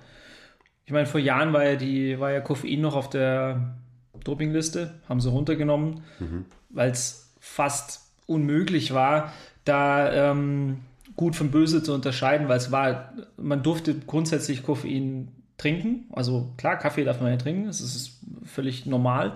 [0.85, 3.77] Ich meine, vor Jahren war ja die, war ja Koffein noch auf der
[4.25, 6.47] Dopingliste, haben sie runtergenommen, mhm.
[6.71, 9.33] weil es fast unmöglich war,
[9.65, 10.81] da ähm,
[11.17, 16.07] gut von böse zu unterscheiden, weil es war, man durfte grundsätzlich Koffein trinken.
[16.13, 19.33] Also klar, Kaffee darf man ja trinken, das ist völlig normal.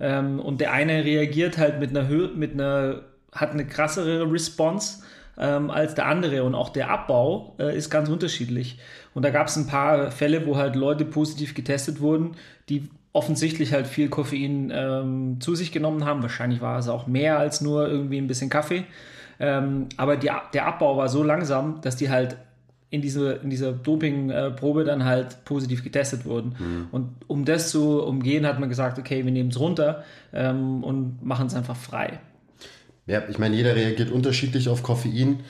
[0.00, 3.02] Ähm, und der eine reagiert halt mit einer Höhe, mit einer,
[3.32, 5.02] hat eine krassere Response
[5.38, 6.44] ähm, als der andere.
[6.44, 8.78] Und auch der Abbau äh, ist ganz unterschiedlich.
[9.14, 12.36] Und da gab es ein paar Fälle, wo halt Leute positiv getestet wurden,
[12.68, 16.22] die offensichtlich halt viel Koffein ähm, zu sich genommen haben.
[16.22, 18.84] Wahrscheinlich war es auch mehr als nur irgendwie ein bisschen Kaffee.
[19.40, 22.36] Ähm, aber die, der Abbau war so langsam, dass die halt
[22.90, 26.54] in, diese, in dieser Dopingprobe dann halt positiv getestet wurden.
[26.58, 26.86] Mhm.
[26.90, 31.24] Und um das zu umgehen, hat man gesagt, okay, wir nehmen es runter ähm, und
[31.24, 32.20] machen es einfach frei.
[33.06, 35.40] Ja, ich meine, jeder reagiert unterschiedlich auf Koffein.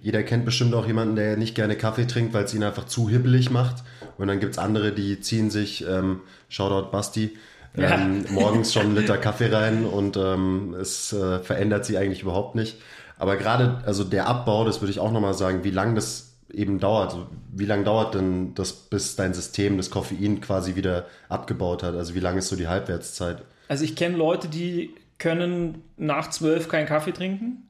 [0.00, 3.08] Jeder kennt bestimmt auch jemanden, der nicht gerne Kaffee trinkt, weil es ihn einfach zu
[3.08, 3.84] hibbelig macht.
[4.16, 7.36] Und dann gibt es andere, die ziehen sich, ähm, Shoutout Basti,
[7.76, 8.30] ähm, ja.
[8.32, 12.76] morgens schon einen Liter Kaffee rein und ähm, es äh, verändert sie eigentlich überhaupt nicht.
[13.18, 16.78] Aber gerade, also der Abbau, das würde ich auch nochmal sagen, wie lange das eben
[16.78, 17.16] dauert.
[17.52, 21.94] Wie lange dauert denn das, bis dein System das Koffein quasi wieder abgebaut hat?
[21.94, 23.42] Also wie lange ist so die Halbwertszeit?
[23.68, 27.68] Also ich kenne Leute, die können nach zwölf keinen Kaffee trinken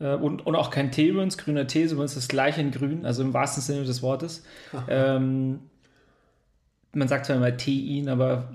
[0.00, 1.38] äh, und, und auch kein Tee übrigens.
[1.38, 4.44] Grüner Tee ist übrigens das gleiche in grün, also im wahrsten Sinne des Wortes.
[4.88, 5.60] ähm,
[6.92, 8.54] man sagt zwar immer Tein, aber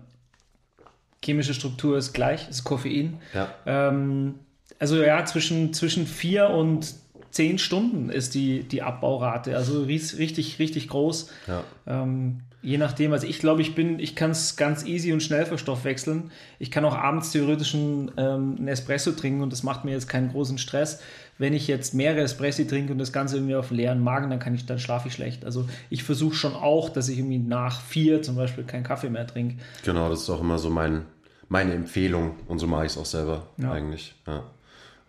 [1.24, 3.18] chemische Struktur ist gleich, ist Koffein.
[3.34, 3.50] Ja.
[3.66, 4.36] Ähm,
[4.78, 6.94] also ja, zwischen, zwischen vier und
[7.32, 9.56] zehn Stunden ist die, die Abbaurate.
[9.56, 11.30] Also richtig, richtig groß.
[11.48, 11.64] Ja.
[11.88, 15.46] Ähm, je nachdem, also ich glaube, ich bin, ich kann es ganz easy und schnell
[15.46, 16.32] verstoffwechseln.
[16.60, 20.10] Ich kann auch abends theoretisch einen, ähm, einen Espresso trinken und das macht mir jetzt
[20.10, 21.02] keinen großen Stress.
[21.38, 24.54] Wenn ich jetzt mehrere Espresso trinke und das Ganze irgendwie auf leeren Magen, dann kann
[24.56, 25.46] ich, dann schlafe ich schlecht.
[25.46, 29.26] Also ich versuche schon auch, dass ich irgendwie nach vier zum Beispiel keinen Kaffee mehr
[29.26, 29.56] trinke.
[29.86, 31.06] Genau, das ist auch immer so mein,
[31.48, 33.72] meine Empfehlung und so mache ich es auch selber Ja.
[33.72, 34.16] eigentlich.
[34.28, 34.44] Ja.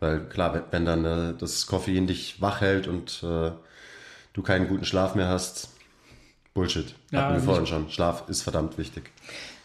[0.01, 3.51] Weil klar, wenn, dann äh, das Koffein dich wach hält und äh,
[4.33, 5.71] du keinen guten Schlaf mehr hast,
[6.55, 6.95] Bullshit.
[7.11, 7.91] Ja, Hatten wir vorhin schon.
[7.91, 9.11] Schlaf ist verdammt wichtig.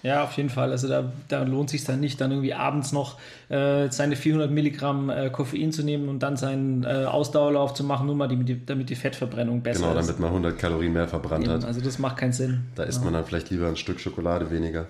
[0.04, 0.70] Ja, auf jeden Fall.
[0.72, 3.18] Also da, da lohnt sich dann nicht, dann irgendwie abends noch
[3.50, 8.06] äh, seine 400 Milligramm äh, Koffein zu nehmen und dann seinen äh, Ausdauerlauf zu machen,
[8.06, 10.06] nur mal die, damit die Fettverbrennung besser Genau, ist.
[10.08, 11.66] damit man 100 Kalorien mehr verbrannt Eben, hat.
[11.66, 12.66] also das macht keinen Sinn.
[12.76, 14.86] Da isst man dann vielleicht lieber ein Stück Schokolade weniger.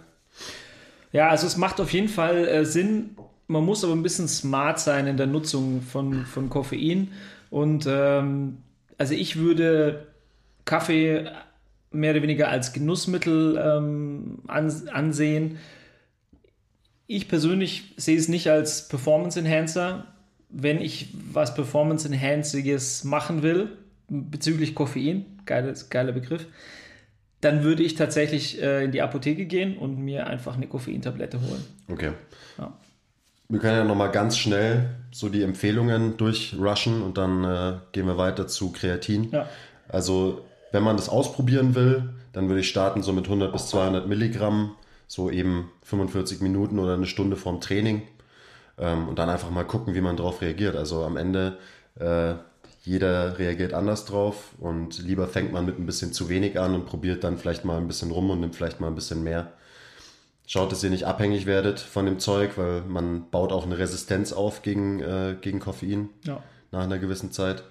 [1.13, 3.15] Ja, also es macht auf jeden Fall äh, Sinn.
[3.47, 7.11] Man muss aber ein bisschen smart sein in der Nutzung von, von Koffein.
[7.49, 8.57] Und ähm,
[8.97, 10.07] also ich würde
[10.65, 11.29] Kaffee
[11.91, 15.57] mehr oder weniger als Genussmittel ähm, an, ansehen.
[17.07, 20.07] Ich persönlich sehe es nicht als Performance Enhancer.
[20.49, 23.77] Wenn ich was Performance Enhancinges machen will,
[24.07, 26.47] bezüglich Koffein, geiles, geiler Begriff,
[27.41, 31.63] dann würde ich tatsächlich äh, in die Apotheke gehen und mir einfach eine Koffeintablette holen.
[31.87, 32.11] Okay.
[32.57, 32.75] Ja.
[33.47, 38.17] Wir können ja nochmal ganz schnell so die Empfehlungen durchrushen und dann äh, gehen wir
[38.17, 39.31] weiter zu Kreatin.
[39.31, 39.47] Ja.
[39.87, 44.07] Also, wenn man das ausprobieren will, dann würde ich starten so mit 100 bis 200
[44.07, 44.75] Milligramm,
[45.07, 48.01] so eben 45 Minuten oder eine Stunde vorm Training
[48.77, 50.75] ähm, und dann einfach mal gucken, wie man drauf reagiert.
[50.75, 51.57] Also am Ende,
[51.99, 52.33] äh,
[52.83, 56.85] jeder reagiert anders drauf und lieber fängt man mit ein bisschen zu wenig an und
[56.85, 59.53] probiert dann vielleicht mal ein bisschen rum und nimmt vielleicht mal ein bisschen mehr.
[60.47, 64.31] Schaut, dass ihr nicht abhängig werdet von dem Zeug, weil man baut auch eine Resistenz
[64.31, 66.41] auf gegen, äh, gegen Koffein Ja.
[66.71, 67.63] nach einer gewissen Zeit.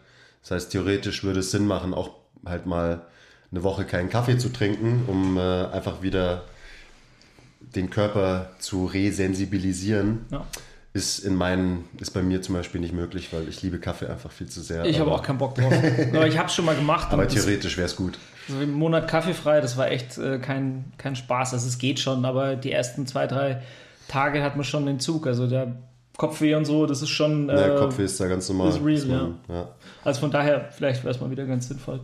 [0.43, 2.11] Das heißt, theoretisch würde es Sinn machen, auch
[2.45, 3.03] halt mal
[3.51, 6.43] eine Woche keinen Kaffee zu trinken, um äh, einfach wieder
[7.61, 10.27] den Körper zu resensibilisieren.
[10.31, 10.47] Ja.
[10.93, 14.31] Ist in meinen, ist bei mir zum Beispiel nicht möglich, weil ich liebe Kaffee einfach
[14.31, 14.85] viel zu sehr.
[14.85, 15.73] Ich habe auch keinen Bock drauf.
[16.29, 17.13] Ich habe es schon mal gemacht.
[17.13, 18.17] aber theoretisch wäre es gut.
[18.49, 21.55] So im Monat kaffeefrei, das war echt äh, kein, kein Spaß.
[21.55, 23.63] Also es geht schon, aber die ersten zwei, drei
[24.09, 25.27] Tage hat man schon den Zug.
[25.27, 25.77] Also der
[26.17, 27.49] Kopfweh und so, das ist schon.
[27.49, 28.69] Äh, Der Kopfweh ist da ganz normal.
[28.69, 29.69] ist real, man, ja.
[30.05, 32.01] Also von daher, vielleicht wäre es mal wieder ganz sinnvoll.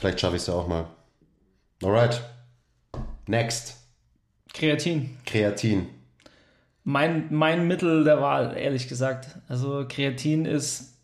[0.00, 0.86] Vielleicht schaffe ich es ja auch mal.
[1.82, 2.22] Alright.
[3.26, 3.76] Next.
[4.54, 5.16] Kreatin.
[5.26, 5.86] Kreatin.
[6.84, 9.28] Mein, mein Mittel der Wahl, ehrlich gesagt.
[9.48, 10.94] Also Kreatin ist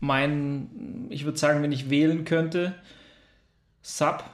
[0.00, 2.74] mein, ich würde sagen, wenn ich wählen könnte,
[3.82, 4.24] Sub,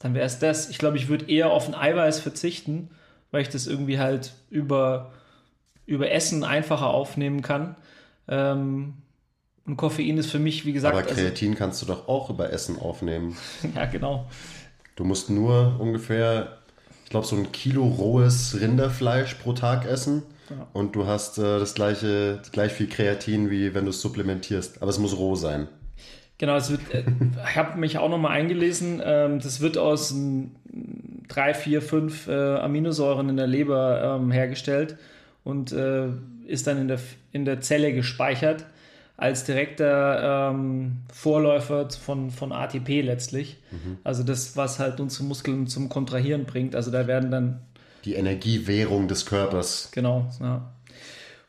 [0.00, 0.68] dann wäre es das.
[0.70, 2.90] Ich glaube, ich würde eher auf ein Eiweiß verzichten,
[3.30, 5.12] weil ich das irgendwie halt über,
[5.84, 7.76] über Essen einfacher aufnehmen kann.
[8.28, 8.94] Ähm,
[9.66, 12.52] und Koffein ist für mich, wie gesagt, Aber also, Kreatin kannst du doch auch über
[12.52, 13.36] Essen aufnehmen.
[13.74, 14.28] ja genau.
[14.94, 16.58] Du musst nur ungefähr,
[17.04, 20.22] ich glaube, so ein Kilo rohes Rinderfleisch pro Tag essen.
[20.72, 24.80] Und du hast äh, das gleiche, gleich viel Kreatin, wie wenn du es supplementierst.
[24.80, 25.68] Aber es muss roh sein.
[26.38, 27.04] Genau, es wird, äh,
[27.48, 30.14] ich habe mich auch nochmal eingelesen, ähm, das wird aus
[31.28, 34.96] drei, vier, fünf äh, Aminosäuren in der Leber ähm, hergestellt
[35.44, 36.08] und äh,
[36.46, 37.00] ist dann in der,
[37.32, 38.66] in der Zelle gespeichert
[39.16, 43.56] als direkter ähm, Vorläufer von, von ATP letztlich.
[44.04, 46.74] Also das, was halt unsere Muskeln zum Kontrahieren bringt.
[46.74, 47.60] Also da werden dann
[48.04, 49.88] Die Energiewährung des Körpers.
[49.92, 50.70] Genau, ja.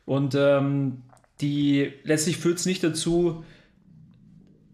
[0.06, 1.02] Und ähm,
[1.42, 3.44] die letztlich führt es nicht dazu,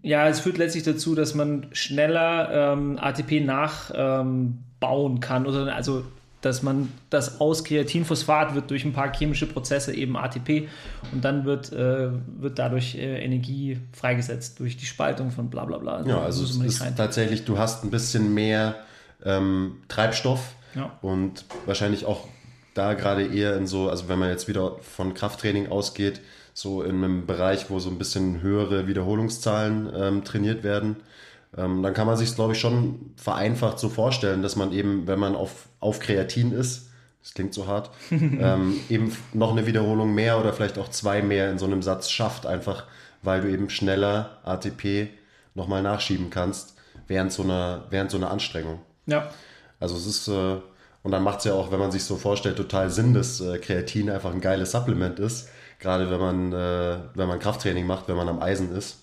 [0.07, 6.05] ja, es führt letztlich dazu, dass man schneller ähm, ATP nachbauen kann oder also
[6.41, 10.69] dass man das aus Kreatinphosphat wird durch ein paar chemische Prozesse eben ATP
[11.13, 15.79] und dann wird, äh, wird dadurch äh, Energie freigesetzt durch die Spaltung von bla bla
[15.79, 16.01] bla.
[16.01, 18.75] Ja, Da also es ist tatsächlich, du hast ein bisschen mehr
[19.25, 20.93] ähm, Treibstoff Ja.
[21.01, 22.29] und wahrscheinlich auch
[22.75, 26.21] da gerade eher in so, also wenn man jetzt wieder von Krafttraining ausgeht,
[26.55, 30.97] so in einem Bereich, wo so ein bisschen höhere Wiederholungszahlen ähm, trainiert werden,
[31.57, 35.19] ähm, dann kann man sich glaube ich, schon vereinfacht so vorstellen, dass man eben, wenn
[35.19, 36.89] man auf, auf Kreatin ist,
[37.23, 41.51] das klingt so hart, ähm, eben noch eine Wiederholung mehr oder vielleicht auch zwei mehr
[41.51, 42.85] in so einem Satz schafft, einfach
[43.23, 45.09] weil du eben schneller ATP
[45.55, 46.75] nochmal nachschieben kannst
[47.07, 48.81] während so einer, während so einer Anstrengung.
[49.07, 49.31] Ja,
[49.81, 50.57] Also es ist, äh,
[51.03, 53.59] und dann macht es ja auch, wenn man sich so vorstellt, total Sinn, dass äh,
[53.59, 55.49] Kreatin einfach ein geiles Supplement ist.
[55.85, 59.03] Gerade wenn man, äh, wenn man Krafttraining macht, wenn man am Eisen ist.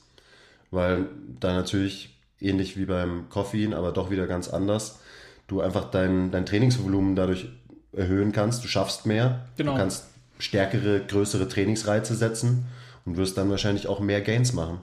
[0.71, 1.05] Weil
[1.39, 4.99] da natürlich ähnlich wie beim Koffein, aber doch wieder ganz anders,
[5.45, 7.49] du einfach dein, dein Trainingsvolumen dadurch
[7.93, 8.63] erhöhen kannst.
[8.63, 9.45] Du schaffst mehr.
[9.57, 9.73] Genau.
[9.73, 10.07] Du kannst
[10.39, 12.65] stärkere, größere Trainingsreize setzen
[13.05, 14.79] und wirst dann wahrscheinlich auch mehr Gains machen.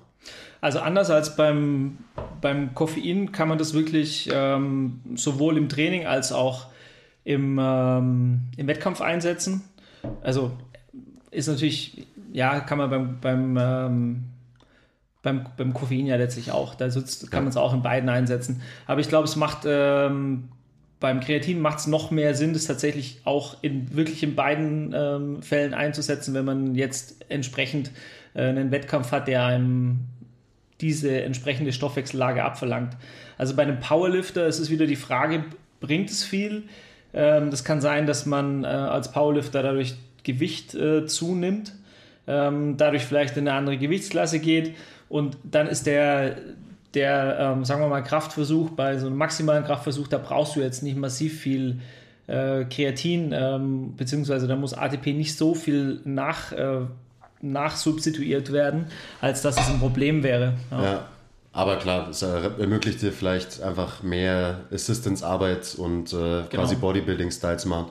[0.60, 1.98] Also anders als beim,
[2.40, 6.68] beim Koffein kann man das wirklich ähm, sowohl im Training als auch
[7.24, 9.64] im, ähm, im Wettkampf einsetzen.
[10.22, 10.52] Also
[11.38, 14.24] ist natürlich, ja, kann man beim, beim, ähm,
[15.22, 16.74] beim, beim Koffein ja letztlich auch.
[16.74, 18.62] Da sitzt, kann man es auch in beiden einsetzen.
[18.86, 20.48] Aber ich glaube, es macht ähm,
[21.00, 25.42] beim Kreatin macht es noch mehr Sinn, das tatsächlich auch in wirklich in beiden ähm,
[25.42, 27.92] Fällen einzusetzen, wenn man jetzt entsprechend
[28.34, 30.00] äh, einen Wettkampf hat, der einem
[30.80, 32.96] diese entsprechende Stoffwechsellage abverlangt.
[33.36, 35.44] Also bei einem Powerlifter ist es wieder die Frage,
[35.80, 36.64] bringt es viel?
[37.14, 39.94] Ähm, das kann sein, dass man äh, als Powerlifter dadurch
[40.32, 41.72] Gewicht äh, zunimmt,
[42.26, 44.74] ähm, dadurch vielleicht in eine andere Gewichtsklasse geht
[45.08, 46.36] und dann ist der,
[46.94, 50.82] der ähm, sagen wir mal, Kraftversuch, bei so einem maximalen Kraftversuch, da brauchst du jetzt
[50.82, 51.80] nicht massiv viel
[52.26, 56.80] äh, Kreatin, ähm, beziehungsweise da muss ATP nicht so viel nach, äh,
[57.40, 58.86] nachsubstituiert werden,
[59.22, 60.54] als dass es ein Problem wäre.
[60.70, 60.82] Ja.
[60.82, 61.08] Ja.
[61.52, 67.86] Aber klar, es ermöglicht dir vielleicht einfach mehr Assistance-Arbeit und äh, quasi Bodybuilding-Styles machen.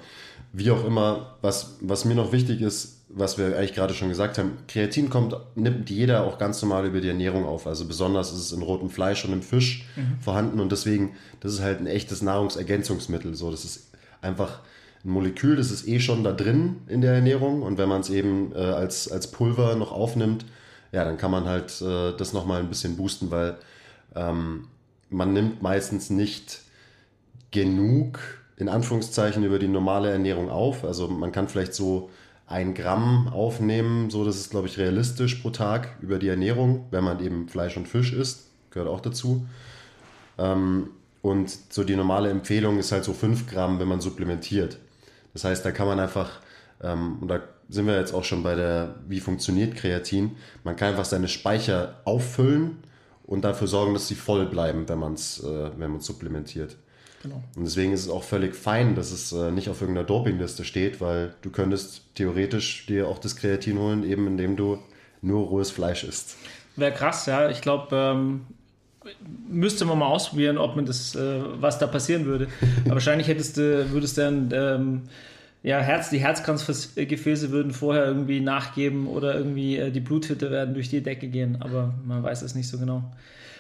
[0.54, 4.38] Wie auch immer, was, was mir noch wichtig ist, was wir eigentlich gerade schon gesagt
[4.38, 7.68] haben, Kreatin kommt, nimmt jeder auch ganz normal über die Ernährung auf.
[7.68, 9.86] Also besonders ist es in rotem Fleisch und im Fisch
[10.20, 13.34] vorhanden und deswegen, das ist halt ein echtes Nahrungsergänzungsmittel.
[13.36, 14.60] So, das ist einfach
[15.06, 18.10] ein Molekül, das ist eh schon da drin in der Ernährung und wenn man es
[18.10, 20.46] eben äh, als, als Pulver noch aufnimmt,
[20.92, 23.58] ja, dann kann man halt äh, das nochmal ein bisschen boosten, weil
[24.16, 24.68] ähm,
[25.10, 26.62] man nimmt meistens nicht
[27.52, 28.20] genug,
[28.58, 30.84] in Anführungszeichen, über die normale Ernährung auf.
[30.84, 32.10] Also man kann vielleicht so
[32.48, 37.04] ein Gramm aufnehmen, so das ist, glaube ich, realistisch pro Tag über die Ernährung, wenn
[37.04, 39.46] man eben Fleisch und Fisch isst, gehört auch dazu.
[40.38, 40.90] Ähm,
[41.22, 44.78] und so die normale Empfehlung ist halt so 5 Gramm, wenn man supplementiert.
[45.34, 46.40] Das heißt, da kann man einfach,
[46.82, 50.90] ähm, und da sind wir jetzt auch schon bei der, wie funktioniert Kreatin, man kann
[50.90, 52.78] einfach seine Speicher auffüllen
[53.26, 56.78] und dafür sorgen, dass sie voll bleiben, wenn man es äh, wenn supplementiert.
[57.24, 57.44] Genau.
[57.56, 61.02] Und deswegen ist es auch völlig fein, dass es äh, nicht auf irgendeiner Dopingliste steht,
[61.02, 64.80] weil du könntest theoretisch dir auch das Kreatin holen, eben indem du
[65.22, 66.38] nur rohes Fleisch isst.
[66.76, 67.50] Wäre krass, ja.
[67.50, 68.42] Ich glaube, ähm,
[69.50, 72.48] müsste man mal ausprobieren, ob man das, äh, was da passieren würde.
[72.86, 75.02] Aber wahrscheinlich hättest du, würdest du dann, ähm,
[75.64, 80.90] ja, Herz, die Herzkranzgefäße würden vorher irgendwie nachgeben oder irgendwie äh, die Bluthütte werden durch
[80.90, 83.04] die Decke gehen, aber man weiß es nicht so genau.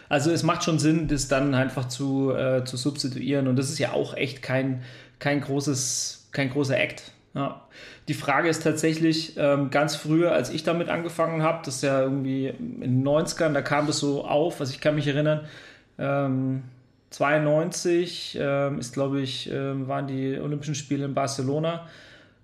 [0.10, 3.80] Also es macht schon Sinn, das dann einfach zu, äh, zu substituieren und das ist
[3.80, 4.84] ja auch echt kein,
[5.20, 7.12] kein, großes, kein großer Act.
[7.34, 7.62] Ja.
[8.08, 12.02] Die Frage ist tatsächlich, ähm, ganz früher, als ich damit angefangen habe, das ist ja
[12.02, 15.46] irgendwie in den 90ern, da kam das so auf, also ich kann mich erinnern,
[16.00, 16.64] ähm,
[17.10, 21.88] 92 ähm, ist, glaube ich, ähm, waren die Olympischen Spiele in Barcelona.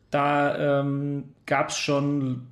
[0.10, 2.48] Da ähm, gab es schon,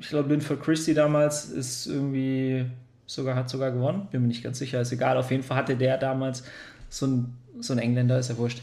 [0.00, 2.66] ich glaube, Linford Christie damals ist irgendwie
[3.06, 5.16] sogar, hat sogar gewonnen, bin mir nicht ganz sicher, ist egal.
[5.16, 6.44] Auf jeden Fall hatte der damals
[6.88, 8.62] so ein, so ein Engländer, ist ja wurscht,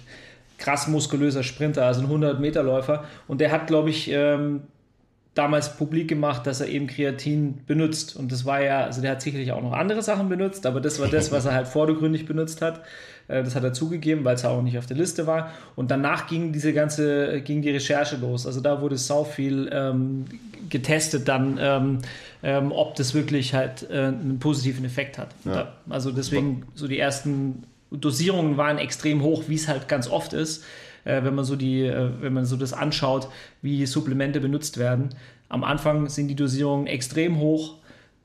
[0.58, 3.06] krass muskulöser Sprinter, also ein 100-Meter-Läufer.
[3.28, 4.62] Und der hat, glaube ich, ähm,
[5.34, 8.16] damals publik gemacht, dass er eben Kreatin benutzt.
[8.18, 11.00] Und das war ja, also der hat sicherlich auch noch andere Sachen benutzt, aber das
[11.00, 12.82] war das, was er halt vordergründig benutzt hat.
[13.28, 15.52] Äh, Das hat er zugegeben, weil es auch nicht auf der Liste war.
[15.76, 18.46] Und danach ging diese ganze, ging die Recherche los.
[18.46, 20.26] Also da wurde sau viel ähm,
[20.70, 22.00] getestet dann, ähm,
[22.44, 25.30] ähm, ob das wirklich halt äh, einen positiven Effekt hat.
[25.46, 25.74] Ja.
[25.90, 30.64] Also deswegen so die ersten Dosierungen waren extrem hoch, wie es halt ganz oft ist,
[31.06, 33.28] äh, wenn man so die, äh, wenn man so das anschaut,
[33.62, 35.10] wie Supplemente benutzt werden.
[35.50, 37.76] Am Anfang sind die Dosierungen extrem hoch.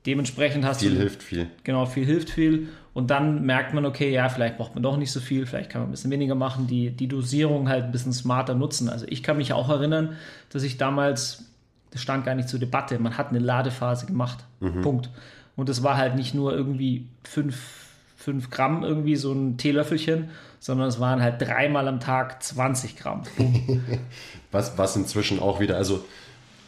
[0.05, 1.47] Dementsprechend hast Viel du hilft viel.
[1.63, 5.11] genau viel hilft viel und dann merkt man, okay, ja, vielleicht braucht man doch nicht
[5.11, 8.13] so viel, vielleicht kann man ein bisschen weniger machen, die, die Dosierung halt ein bisschen
[8.13, 8.89] smarter nutzen.
[8.89, 10.15] Also ich kann mich auch erinnern,
[10.49, 11.45] dass ich damals,
[11.91, 14.45] das stand gar nicht zur Debatte, man hat eine Ladephase gemacht.
[14.81, 15.09] Punkt.
[15.55, 17.85] Und das war halt nicht nur irgendwie fünf,
[18.15, 20.29] fünf Gramm irgendwie so ein Teelöffelchen,
[20.59, 23.23] sondern es waren halt dreimal am Tag 20 Gramm.
[24.51, 26.05] Was, was inzwischen auch wieder, also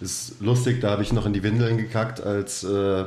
[0.01, 3.05] ist lustig, da habe ich noch in die Windeln gekackt, als äh,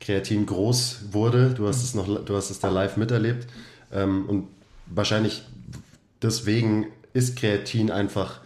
[0.00, 1.50] Kreatin groß wurde.
[1.50, 3.46] Du hast es noch, du hast es da live miterlebt.
[3.92, 4.48] Ähm, und
[4.86, 5.42] wahrscheinlich
[6.22, 8.40] deswegen ist Kreatin einfach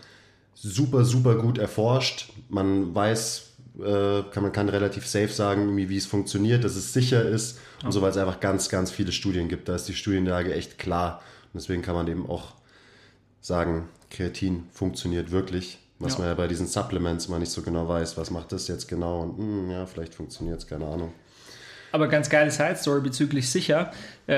[0.54, 2.32] super, super gut erforscht.
[2.48, 3.50] Man weiß,
[3.80, 7.92] äh, kann, man kann relativ safe sagen, wie es funktioniert, dass es sicher ist und
[7.92, 9.68] so, weil es einfach ganz, ganz viele Studien gibt.
[9.68, 11.22] Da ist die Studienlage echt klar.
[11.52, 12.54] Und deswegen kann man eben auch
[13.40, 15.78] sagen, Kreatin funktioniert wirklich.
[15.98, 16.20] Was Ja.
[16.20, 18.16] man ja bei diesen Supplements mal nicht so genau weiß.
[18.16, 19.20] Was macht das jetzt genau?
[19.22, 21.12] Und hm, ja, vielleicht funktioniert es, keine Ahnung.
[21.92, 23.92] Aber ganz geile Side Story bezüglich sicher.
[24.26, 24.34] Äh,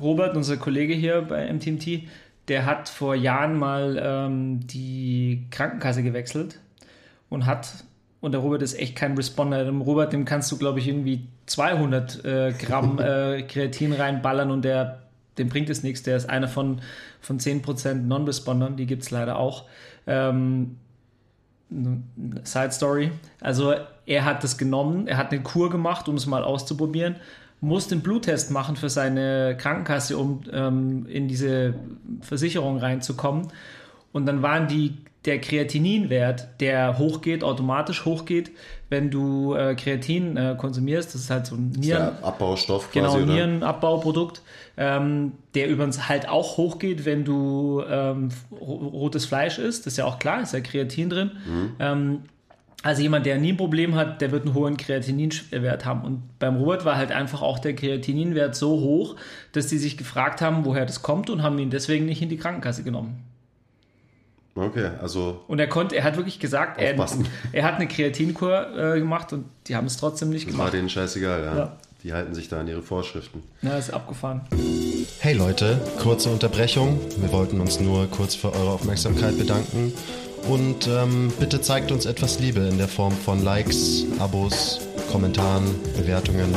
[0.00, 2.04] Robert, unser Kollege hier bei MTMT,
[2.48, 6.60] der hat vor Jahren mal ähm, die Krankenkasse gewechselt
[7.28, 7.84] und hat,
[8.20, 11.26] und der Robert ist echt kein Responder, dem Robert, dem kannst du, glaube ich, irgendwie
[11.46, 15.01] 200 äh, Gramm äh, Kreatin reinballern und der,
[15.38, 16.02] dem bringt es nichts.
[16.02, 16.80] Der ist einer von,
[17.20, 19.64] von 10% Non-Respondern, die gibt es leider auch.
[20.06, 20.76] Ähm,
[22.44, 23.12] Side Story.
[23.40, 23.74] Also
[24.06, 27.16] er hat das genommen, er hat eine Kur gemacht, um es mal auszuprobieren,
[27.60, 31.74] muss den Bluttest machen für seine Krankenkasse, um ähm, in diese
[32.20, 33.48] Versicherung reinzukommen.
[34.12, 38.50] Und dann waren die der Kreatininwert, der hochgeht, automatisch hochgeht,
[38.88, 41.14] wenn du äh, Kreatin äh, konsumierst.
[41.14, 43.18] Das ist halt so ein Nieren Abbaustoff quasi.
[43.18, 44.42] Genau, Nierenabbauprodukt,
[44.76, 49.86] ähm, der übrigens halt auch hochgeht, wenn du ähm, rotes Fleisch isst.
[49.86, 51.30] Das ist ja auch klar, ist ja Kreatin drin.
[51.46, 51.70] Mhm.
[51.78, 52.18] Ähm,
[52.82, 56.02] also jemand, der nie ein Problem hat, der wird einen hohen Kreatininwert haben.
[56.02, 59.14] Und beim Robert war halt einfach auch der Kreatininwert so hoch,
[59.52, 62.38] dass die sich gefragt haben, woher das kommt und haben ihn deswegen nicht in die
[62.38, 63.22] Krankenkasse genommen.
[64.54, 65.42] Okay, also.
[65.48, 66.94] Und er konnte, er hat wirklich gesagt, er,
[67.52, 70.66] er, hat eine Kreatinkur äh, gemacht und die haben es trotzdem nicht das gemacht.
[70.66, 71.56] War denen scheißegal, ja.
[71.56, 71.76] ja.
[72.02, 73.42] Die halten sich da an ihre Vorschriften.
[73.62, 74.40] Ja, ist abgefahren.
[75.20, 77.00] Hey Leute, kurze Unterbrechung.
[77.18, 79.92] Wir wollten uns nur kurz für eure Aufmerksamkeit bedanken.
[80.48, 84.80] Und ähm, bitte zeigt uns etwas Liebe in der Form von Likes, Abos,
[85.12, 85.64] Kommentaren,
[85.96, 86.52] Bewertungen,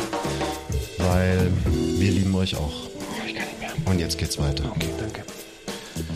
[0.97, 1.51] weil
[1.99, 2.89] wir lieben euch auch.
[3.27, 3.69] Ich kann nicht mehr.
[3.85, 4.63] Und jetzt geht's weiter.
[4.75, 5.34] Okay, danke.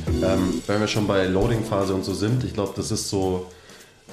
[0.07, 3.47] Ähm, wenn wir schon bei Loading-Phase und so sind, ich glaube, das ist so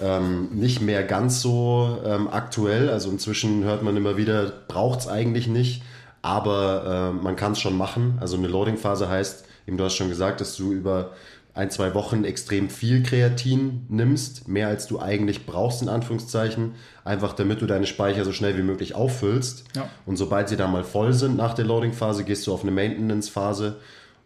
[0.02, 2.90] ähm, nicht mehr ganz so ähm, aktuell.
[2.90, 5.82] Also inzwischen hört man immer wieder, braucht es eigentlich nicht,
[6.22, 8.18] aber äh, man kann es schon machen.
[8.20, 11.12] Also eine Loading-Phase heißt, eben du hast schon gesagt, dass du über
[11.54, 17.32] ein, zwei Wochen extrem viel Kreatin nimmst, mehr als du eigentlich brauchst, in Anführungszeichen, einfach
[17.32, 19.64] damit du deine Speicher so schnell wie möglich auffüllst.
[19.74, 19.88] Ja.
[20.04, 23.76] Und sobald sie dann mal voll sind nach der Loading-Phase, gehst du auf eine Maintenance-Phase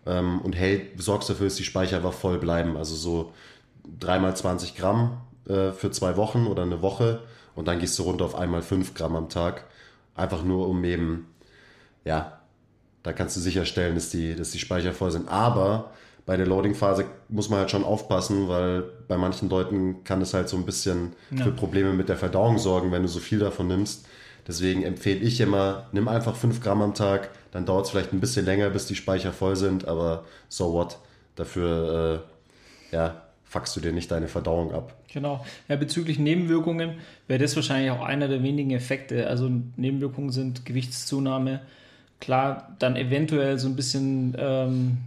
[0.07, 2.77] ähm, und hält, sorgst dafür, dass die Speicher einfach voll bleiben.
[2.77, 3.33] Also so
[3.99, 7.23] dreimal 20 Gramm äh, für zwei Wochen oder eine Woche
[7.55, 9.65] und dann gehst du runter auf einmal 5 Gramm am Tag.
[10.15, 11.27] Einfach nur um eben,
[12.05, 12.41] ja,
[13.03, 15.29] da kannst du sicherstellen, dass die, dass die Speicher voll sind.
[15.29, 15.93] Aber
[16.27, 20.49] bei der Loading-Phase muss man halt schon aufpassen, weil bei manchen Leuten kann es halt
[20.49, 21.45] so ein bisschen ja.
[21.45, 24.07] für Probleme mit der Verdauung sorgen, wenn du so viel davon nimmst.
[24.47, 28.21] Deswegen empfehle ich immer, nimm einfach 5 Gramm am Tag, dann dauert es vielleicht ein
[28.21, 30.99] bisschen länger, bis die Speicher voll sind, aber so what.
[31.37, 32.23] Dafür,
[32.93, 34.95] äh, ja, fuckst du dir nicht deine Verdauung ab.
[35.13, 35.45] Genau.
[35.69, 39.27] Ja, bezüglich Nebenwirkungen wäre das wahrscheinlich auch einer der wenigen Effekte.
[39.27, 41.61] Also Nebenwirkungen sind Gewichtszunahme,
[42.21, 44.99] klar, dann eventuell so ein bisschen ähm,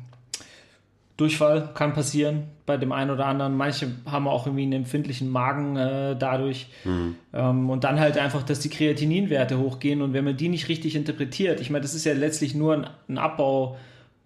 [1.18, 3.56] Durchfall kann passieren bei dem einen oder anderen.
[3.56, 6.70] Manche haben auch irgendwie einen empfindlichen Magen äh, dadurch.
[6.86, 7.16] Mhm.
[7.34, 10.02] Ähm, und dann halt einfach, dass die Kreatininwerte hochgehen.
[10.02, 12.88] Und wenn man die nicht richtig interpretiert, ich meine, das ist ja letztlich nur ein,
[13.08, 13.78] ein Abbauprodukt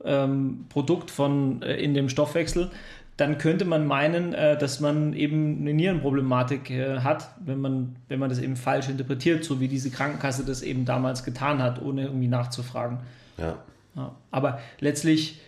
[0.05, 2.71] ähm, von äh, in dem Stoffwechsel,
[3.17, 8.19] dann könnte man meinen, äh, dass man eben eine Nierenproblematik äh, hat, wenn man, wenn
[8.19, 12.03] man das eben falsch interpretiert, so wie diese Krankenkasse das eben damals getan hat, ohne
[12.03, 12.99] irgendwie nachzufragen.
[13.37, 13.57] Ja.
[13.95, 14.15] ja.
[14.31, 15.41] Aber letztlich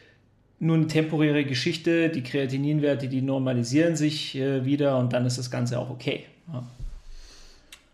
[0.60, 2.10] nur eine temporäre Geschichte.
[2.10, 6.26] Die Kreatininwerte, die normalisieren sich äh, wieder und dann ist das Ganze auch okay.
[6.52, 6.64] Ja.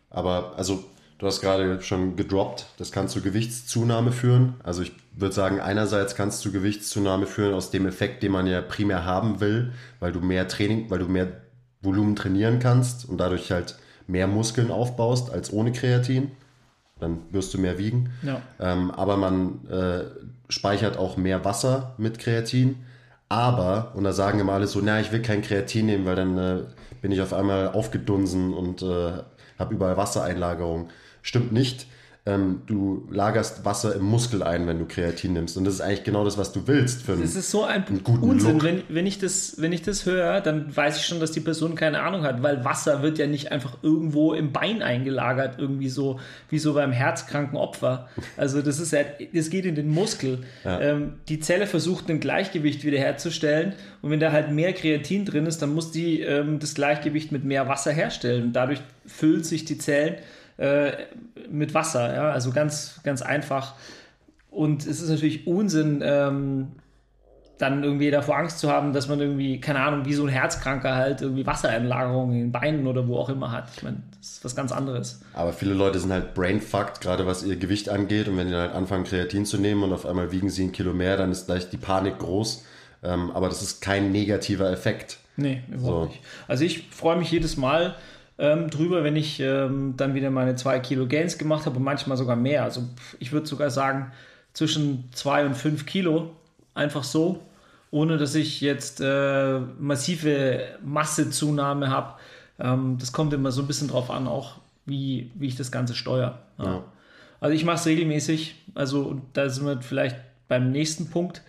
[0.10, 0.84] Aber also
[1.18, 4.56] du hast gerade schon gedroppt, das kann zu Gewichtszunahme führen.
[4.64, 8.62] Also ich würde sagen, einerseits kannst du Gewichtszunahme führen aus dem Effekt, den man ja
[8.62, 11.42] primär haben will, weil du mehr Training, weil du mehr
[11.82, 16.32] Volumen trainieren kannst und dadurch halt mehr Muskeln aufbaust als ohne Kreatin
[17.00, 18.12] dann wirst du mehr wiegen.
[18.24, 18.42] Ja.
[18.60, 20.04] Ähm, aber man äh,
[20.50, 22.78] speichert auch mehr Wasser mit Kreatin.
[23.28, 26.38] Aber, und da sagen immer alle so, na, ich will kein Kreatin nehmen, weil dann
[26.38, 26.64] äh,
[27.02, 29.12] bin ich auf einmal aufgedunsen und äh,
[29.60, 30.90] habe überall Wassereinlagerung.
[31.22, 31.88] Stimmt nicht
[32.28, 35.58] ähm, du lagerst Wasser im Muskel ein, wenn du Kreatin nimmst.
[35.58, 37.86] Und das ist eigentlich genau das, was du willst für einen, Das ist so ein
[37.86, 38.64] einen guten Unsinn.
[38.64, 41.76] Wenn, wenn, ich das, wenn ich das höre, dann weiß ich schon, dass die Person
[41.76, 46.20] keine Ahnung hat, weil Wasser wird ja nicht einfach irgendwo im Bein eingelagert, irgendwie so
[46.50, 48.10] wie so beim herzkranken Opfer.
[48.38, 49.02] Also das ist ja,
[49.32, 50.40] das geht in den Muskel.
[50.64, 50.82] Ja.
[50.82, 55.62] Ähm, die Zelle versucht ein Gleichgewicht wiederherzustellen und wenn da halt mehr Kreatin drin ist,
[55.62, 59.78] dann muss die ähm, das Gleichgewicht mit mehr Wasser herstellen und dadurch füllt sich die
[59.78, 60.16] Zellen
[60.58, 60.92] äh,
[61.50, 62.14] mit Wasser.
[62.14, 62.32] Ja?
[62.32, 63.76] Also ganz, ganz einfach.
[64.50, 66.72] Und es ist natürlich Unsinn, ähm,
[67.58, 70.96] dann irgendwie davor Angst zu haben, dass man irgendwie, keine Ahnung, wie so ein Herzkranker
[70.96, 73.70] halt irgendwie Wassereinlagerungen in den Beinen oder wo auch immer hat.
[73.76, 75.22] Ich meine, das ist was ganz anderes.
[75.34, 78.28] Aber viele Leute sind halt brainfucked, gerade was ihr Gewicht angeht.
[78.28, 80.72] Und wenn die dann halt anfangen, Kreatin zu nehmen und auf einmal wiegen sie ein
[80.72, 82.66] Kilo mehr, dann ist gleich die Panik groß.
[83.04, 85.20] Ähm, aber das ist kein negativer Effekt.
[85.38, 86.06] Nee, überhaupt so.
[86.08, 86.22] nicht.
[86.48, 87.96] Also ich freue mich jedes Mal,
[88.38, 92.18] ähm, drüber, wenn ich ähm, dann wieder meine zwei Kilo Gains gemacht habe und manchmal
[92.18, 92.64] sogar mehr.
[92.64, 92.84] Also
[93.20, 94.12] ich würde sogar sagen
[94.54, 96.32] zwischen zwei und fünf Kilo,
[96.74, 97.42] einfach so.
[97.96, 102.16] ohne dass ich jetzt äh, massive Massezunahme habe.
[102.60, 104.56] Ähm, das kommt immer so ein bisschen drauf an, auch
[104.86, 106.40] wie, wie ich das Ganze steuere.
[106.58, 106.66] Ja.
[106.66, 106.84] Ja.
[107.40, 108.56] Also ich mache es regelmäßig.
[108.74, 110.18] Also da sind wir vielleicht
[110.50, 111.42] beim nächsten Punkt.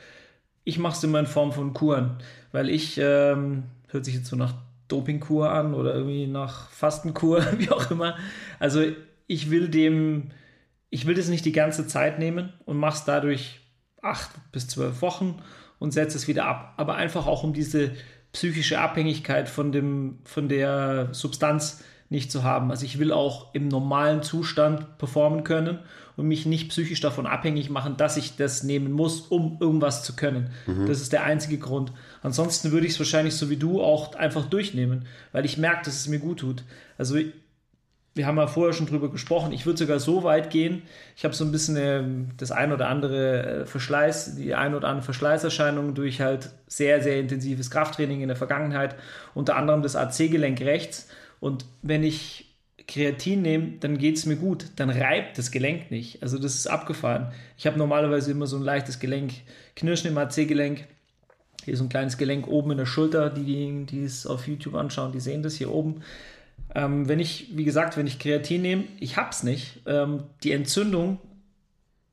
[0.62, 2.16] Ich mache es immer in Form von Kuren,
[2.52, 4.54] weil ich, ähm, hört sich jetzt so nach
[4.88, 8.16] Dopingkur an oder irgendwie nach Fastenkur, wie auch immer.
[8.58, 8.82] Also
[9.26, 10.30] ich will dem,
[10.90, 13.60] ich will das nicht die ganze Zeit nehmen und mache es dadurch
[14.02, 15.42] acht bis zwölf Wochen
[15.78, 16.74] und setze es wieder ab.
[16.76, 17.92] Aber einfach auch um diese
[18.32, 22.70] psychische Abhängigkeit von, dem, von der Substanz nicht zu haben.
[22.70, 25.80] Also ich will auch im normalen Zustand performen können
[26.16, 30.16] und mich nicht psychisch davon abhängig machen, dass ich das nehmen muss, um irgendwas zu
[30.16, 30.50] können.
[30.66, 30.86] Mhm.
[30.86, 31.92] Das ist der einzige Grund.
[32.22, 35.94] Ansonsten würde ich es wahrscheinlich so wie du auch einfach durchnehmen, weil ich merke, dass
[35.94, 36.64] es mir gut tut.
[36.96, 37.16] Also
[38.16, 40.82] wir haben ja vorher schon drüber gesprochen, ich würde sogar so weit gehen,
[41.16, 42.02] ich habe so ein bisschen äh,
[42.38, 47.20] das ein oder andere äh, Verschleiß, die ein oder andere Verschleißerscheinung durch halt sehr, sehr
[47.20, 48.96] intensives Krafttraining in der Vergangenheit,
[49.34, 51.08] unter anderem das AC-Gelenk rechts.
[51.40, 52.45] Und wenn ich
[52.88, 56.22] Kreatin nehme, dann geht es mir gut, dann reibt das Gelenk nicht.
[56.22, 57.32] Also das ist abgefahren.
[57.58, 59.32] Ich habe normalerweise immer so ein leichtes Gelenk,
[59.74, 60.84] Knirschen im AC-Gelenk.
[61.64, 65.10] Hier so ein kleines Gelenk oben in der Schulter, die, die, es auf YouTube anschauen,
[65.10, 66.02] die sehen das hier oben
[66.74, 69.80] ähm, wenn ich, wie gesagt, wenn ich Kreatin nehme, ich hab's nicht.
[69.86, 71.18] Ähm, die Entzündung,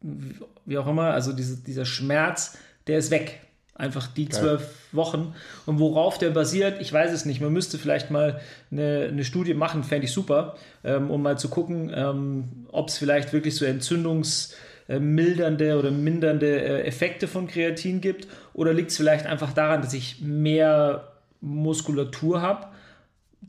[0.02, 2.58] wie auch immer, also diese, dieser Schmerz,
[2.88, 3.42] der ist weg.
[3.76, 5.34] Einfach die zwölf Wochen.
[5.66, 7.42] Und worauf der basiert, ich weiß es nicht.
[7.42, 8.40] Man müsste vielleicht mal
[8.72, 13.00] eine, eine Studie machen, fände ich super, ähm, um mal zu gucken, ähm, ob es
[13.00, 18.28] vielleicht wirklich so entzündungsmildernde oder mindernde äh, Effekte von Kreatin gibt.
[18.54, 21.08] Oder liegt es vielleicht einfach daran, dass ich mehr
[21.42, 22.68] Muskulatur habe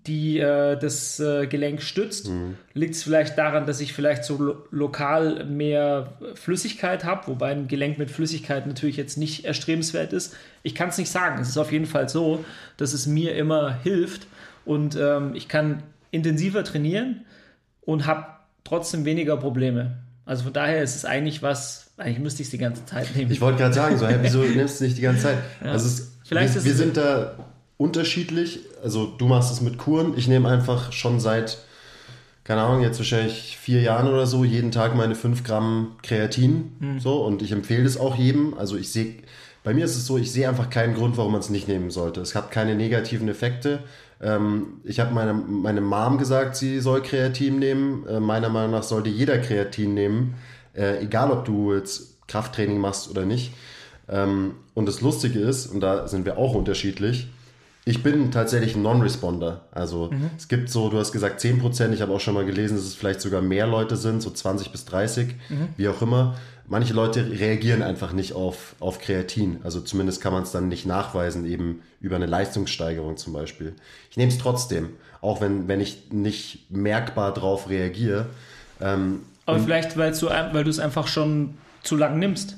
[0.07, 2.29] die äh, das äh, Gelenk stützt.
[2.29, 2.57] Mhm.
[2.75, 7.69] Liegt es vielleicht daran, dass ich vielleicht so lo lokal mehr Flüssigkeit habe, wobei ein
[7.69, 10.35] Gelenk mit Flüssigkeit natürlich jetzt nicht erstrebenswert ist.
[10.63, 11.41] Ich kann es nicht sagen.
[11.41, 12.45] Es ist auf jeden Fall so,
[12.77, 14.27] dass es mir immer hilft
[14.65, 17.25] und ähm, ich kann intensiver trainieren
[17.81, 18.27] und habe
[18.65, 19.99] trotzdem weniger Probleme.
[20.27, 23.31] Also von daher ist es eigentlich was, eigentlich müsste ich es die ganze Zeit nehmen.
[23.31, 25.39] Ich wollte gerade sagen, so, hey, wieso nimmst du es nicht die ganze Zeit?
[25.63, 25.73] Ja.
[25.73, 27.35] Also es, Vielleicht wir, wir sind da
[27.77, 28.61] unterschiedlich.
[28.83, 30.15] Also du machst es mit Kuren.
[30.17, 31.59] Ich nehme einfach schon seit,
[32.45, 36.73] keine Ahnung, jetzt wahrscheinlich vier Jahren oder so, jeden Tag meine 5 Gramm Kreatin.
[36.79, 37.01] Mhm.
[37.01, 38.55] So, und ich empfehle es auch jedem.
[38.55, 39.17] Also ich sehe,
[39.65, 41.91] bei mir ist es so, ich sehe einfach keinen Grund, warum man es nicht nehmen
[41.91, 42.21] sollte.
[42.21, 43.83] Es hat keine negativen Effekte.
[44.21, 48.07] Ähm, ich habe meine, meine Mom gesagt, sie soll Kreatin nehmen.
[48.07, 50.35] Äh, meiner Meinung nach sollte jeder Kreatin nehmen.
[50.75, 53.53] Äh, egal, ob du jetzt Krafttraining machst oder nicht.
[54.09, 57.29] Ähm, und das Lustige ist, und da sind wir auch unterschiedlich,
[57.87, 59.63] ich bin tatsächlich ein Non-Responder.
[59.71, 60.31] Also mhm.
[60.37, 62.95] es gibt so, du hast gesagt 10%, ich habe auch schon mal gelesen, dass es
[62.95, 65.69] vielleicht sogar mehr Leute sind, so 20 bis 30, mhm.
[65.77, 66.37] wie auch immer.
[66.67, 69.59] Manche Leute reagieren einfach nicht auf, auf Kreatin.
[69.65, 73.75] Also zumindest kann man es dann nicht nachweisen, eben über eine Leistungssteigerung zum Beispiel.
[74.11, 74.89] Ich nehme es trotzdem,
[75.21, 78.27] auch wenn, wenn ich nicht merkbar drauf reagiere.
[78.81, 82.57] Ähm, Aber vielleicht, weil du, weil du es einfach schon zu lang nimmst.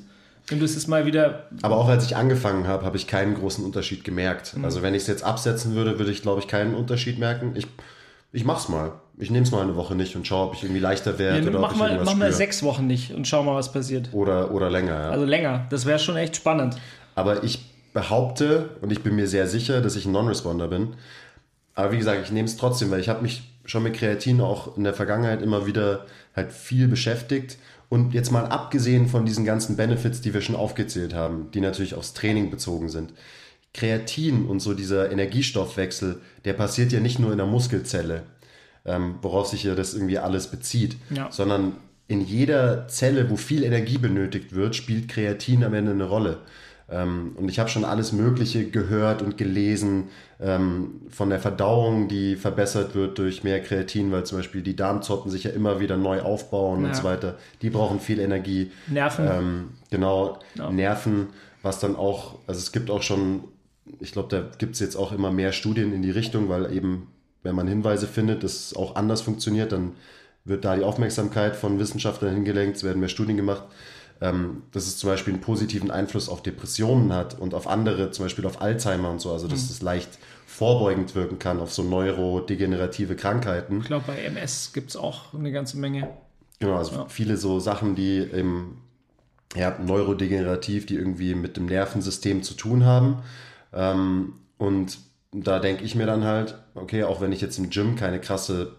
[0.53, 1.49] Und das ist mal wieder.
[1.63, 4.57] Aber auch als ich angefangen habe, habe ich keinen großen Unterschied gemerkt.
[4.57, 4.65] Mhm.
[4.65, 7.53] Also wenn ich es jetzt absetzen würde, würde ich, glaube ich, keinen Unterschied merken.
[7.57, 7.67] Ich,
[8.33, 8.93] ich mach's mal.
[9.19, 11.49] Ich nehme es mal eine Woche nicht und schaue, ob ich irgendwie leichter werde ja,
[11.49, 13.73] oder mach ob ich mal, irgendwas Mach mal sechs Wochen nicht und schau mal, was
[13.73, 14.11] passiert.
[14.13, 15.11] Oder, oder länger, ja.
[15.11, 15.67] Also länger.
[15.71, 16.77] Das wäre schon echt spannend.
[17.15, 20.95] Aber ich behaupte und ich bin mir sehr sicher, dass ich ein Non-Responder bin.
[21.75, 24.77] Aber wie gesagt, ich nehme es trotzdem, weil ich habe mich schon mit Kreatin auch
[24.77, 27.59] in der Vergangenheit immer wieder halt viel beschäftigt
[27.89, 31.95] und jetzt mal abgesehen von diesen ganzen Benefits, die wir schon aufgezählt haben, die natürlich
[31.95, 33.13] aufs Training bezogen sind.
[33.75, 38.23] Kreatin und so dieser Energiestoffwechsel, der passiert ja nicht nur in der Muskelzelle,
[38.85, 41.31] ähm, worauf sich ja das irgendwie alles bezieht, ja.
[41.31, 41.77] sondern
[42.09, 46.39] in jeder Zelle, wo viel Energie benötigt wird, spielt Kreatin am Ende eine Rolle.
[46.89, 50.05] Ähm, und ich habe schon alles Mögliche gehört und gelesen
[50.41, 55.31] ähm, von der Verdauung, die verbessert wird durch mehr Kreatin, weil zum Beispiel die Darmzotten
[55.31, 56.89] sich ja immer wieder neu aufbauen ja.
[56.89, 57.39] und so weiter.
[57.63, 58.71] Die brauchen viel Energie.
[58.87, 59.29] Nerven.
[59.29, 60.71] Ähm, genau, ja.
[60.71, 61.29] Nerven,
[61.63, 63.45] was dann auch, also es gibt auch schon,
[63.99, 67.09] ich glaube, da gibt es jetzt auch immer mehr Studien in die Richtung, weil eben,
[67.43, 69.93] wenn man Hinweise findet, dass es auch anders funktioniert, dann
[70.45, 73.65] wird da die Aufmerksamkeit von Wissenschaftlern hingelenkt, es werden mehr Studien gemacht
[74.21, 78.25] ähm, dass es zum Beispiel einen positiven Einfluss auf Depressionen hat und auf andere, zum
[78.25, 79.71] Beispiel auf Alzheimer und so, also dass mhm.
[79.71, 83.81] es leicht vorbeugend wirken kann auf so neurodegenerative Krankheiten.
[83.81, 86.09] Ich glaube, bei MS gibt es auch eine ganze Menge.
[86.61, 87.07] Genau, also ja.
[87.09, 88.79] viele so Sachen, die im
[89.55, 93.19] ja, neurodegenerativ, die irgendwie mit dem Nervensystem zu tun haben.
[93.73, 94.99] Ähm, und
[95.33, 98.73] da denke ich mir dann halt, okay, auch wenn ich jetzt im Gym keine krasse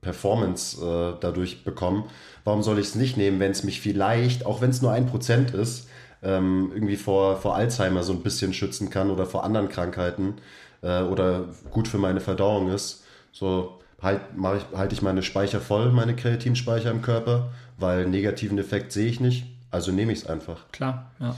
[0.00, 2.04] Performance äh, dadurch bekomme,
[2.44, 5.06] warum soll ich es nicht nehmen, wenn es mich vielleicht, auch wenn es nur ein
[5.06, 5.88] Prozent ist,
[6.22, 10.34] ähm, irgendwie vor, vor Alzheimer so ein bisschen schützen kann oder vor anderen Krankheiten
[10.82, 13.04] äh, oder gut für meine Verdauung ist.
[13.32, 18.92] So halt, ich, halte ich meine Speicher voll, meine Kreatinspeicher im Körper, weil negativen Effekt
[18.92, 20.70] sehe ich nicht, also nehme ich es einfach.
[20.72, 21.34] Klar, ja.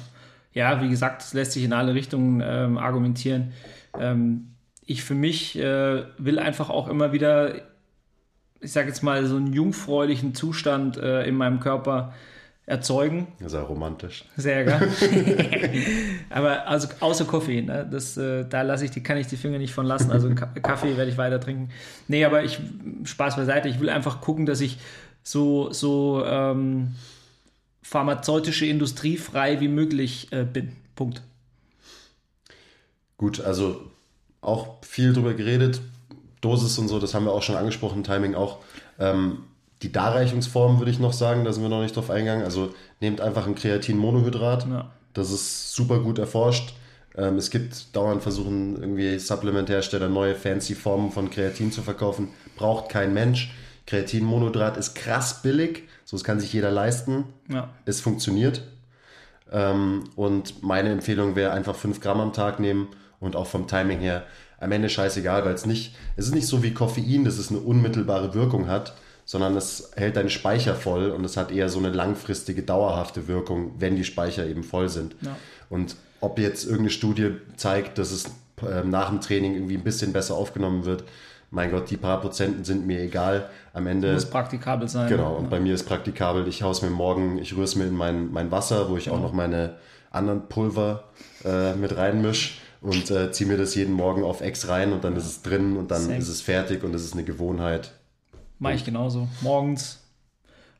[0.54, 3.52] Ja, wie gesagt, es lässt sich in alle Richtungen ähm, argumentieren.
[3.98, 4.48] Ähm,
[4.84, 7.54] ich für mich äh, will einfach auch immer wieder,
[8.62, 12.14] ich sage jetzt mal, so einen jungfräulichen Zustand äh, in meinem Körper
[12.64, 13.26] erzeugen.
[13.44, 14.24] Sehr romantisch.
[14.36, 14.88] Sehr, gell?
[16.30, 17.86] Aber also außer Koffein, ne?
[17.90, 20.12] das, äh, da lasse ich die, kann ich die Finger nicht von lassen.
[20.12, 21.70] Also Kaffee werde ich weiter trinken.
[22.08, 22.60] Nee, aber ich,
[23.04, 24.78] Spaß beiseite, ich will einfach gucken, dass ich
[25.24, 26.94] so, so ähm,
[27.82, 30.72] pharmazeutische Industrie frei wie möglich äh, bin.
[30.94, 31.22] Punkt.
[33.18, 33.90] Gut, also
[34.40, 35.80] auch viel drüber geredet.
[36.42, 38.58] Dosis und so, das haben wir auch schon angesprochen, Timing auch.
[38.98, 39.44] Ähm,
[39.82, 42.44] die Darreichungsform würde ich noch sagen, da sind wir noch nicht drauf eingegangen.
[42.44, 44.66] Also nehmt einfach ein Kreatin-Monohydrat.
[44.68, 44.90] Ja.
[45.14, 46.74] Das ist super gut erforscht.
[47.16, 52.28] Ähm, es gibt dauernd versuchen irgendwie Supplementhersteller neue fancy Formen von Kreatin zu verkaufen.
[52.56, 53.52] Braucht kein Mensch.
[53.86, 55.84] Kreatin-Monohydrat ist krass billig.
[56.04, 57.24] So, es kann sich jeder leisten.
[57.48, 57.70] Ja.
[57.84, 58.62] Es funktioniert.
[59.50, 62.88] Ähm, und meine Empfehlung wäre einfach 5 Gramm am Tag nehmen
[63.18, 64.24] und auch vom Timing her
[64.62, 67.58] am Ende scheißegal, weil es nicht, es ist nicht so wie Koffein, dass es eine
[67.58, 68.94] unmittelbare Wirkung hat,
[69.24, 73.72] sondern es hält deinen Speicher voll und es hat eher so eine langfristige, dauerhafte Wirkung,
[73.78, 75.16] wenn die Speicher eben voll sind.
[75.20, 75.36] Ja.
[75.68, 78.26] Und ob jetzt irgendeine Studie zeigt, dass es
[78.62, 81.04] äh, nach dem Training irgendwie ein bisschen besser aufgenommen wird,
[81.50, 83.50] mein Gott, die paar Prozenten sind mir egal.
[83.74, 84.14] Am Ende.
[84.14, 85.08] Muss praktikabel sein.
[85.10, 85.50] Genau, und ja.
[85.50, 86.48] bei mir ist praktikabel.
[86.48, 89.06] Ich haue es mir morgen, ich rühre es mir in mein, mein Wasser, wo ich
[89.06, 89.12] ja.
[89.12, 89.74] auch noch meine
[90.10, 91.04] anderen Pulver
[91.44, 95.16] äh, mit reinmische und äh, ziehe mir das jeden Morgen auf Ex rein und dann
[95.16, 96.18] ist es drin und dann Same.
[96.18, 97.92] ist es fertig und es ist eine Gewohnheit.
[98.58, 99.28] Mache ich genauso.
[99.40, 100.00] Morgens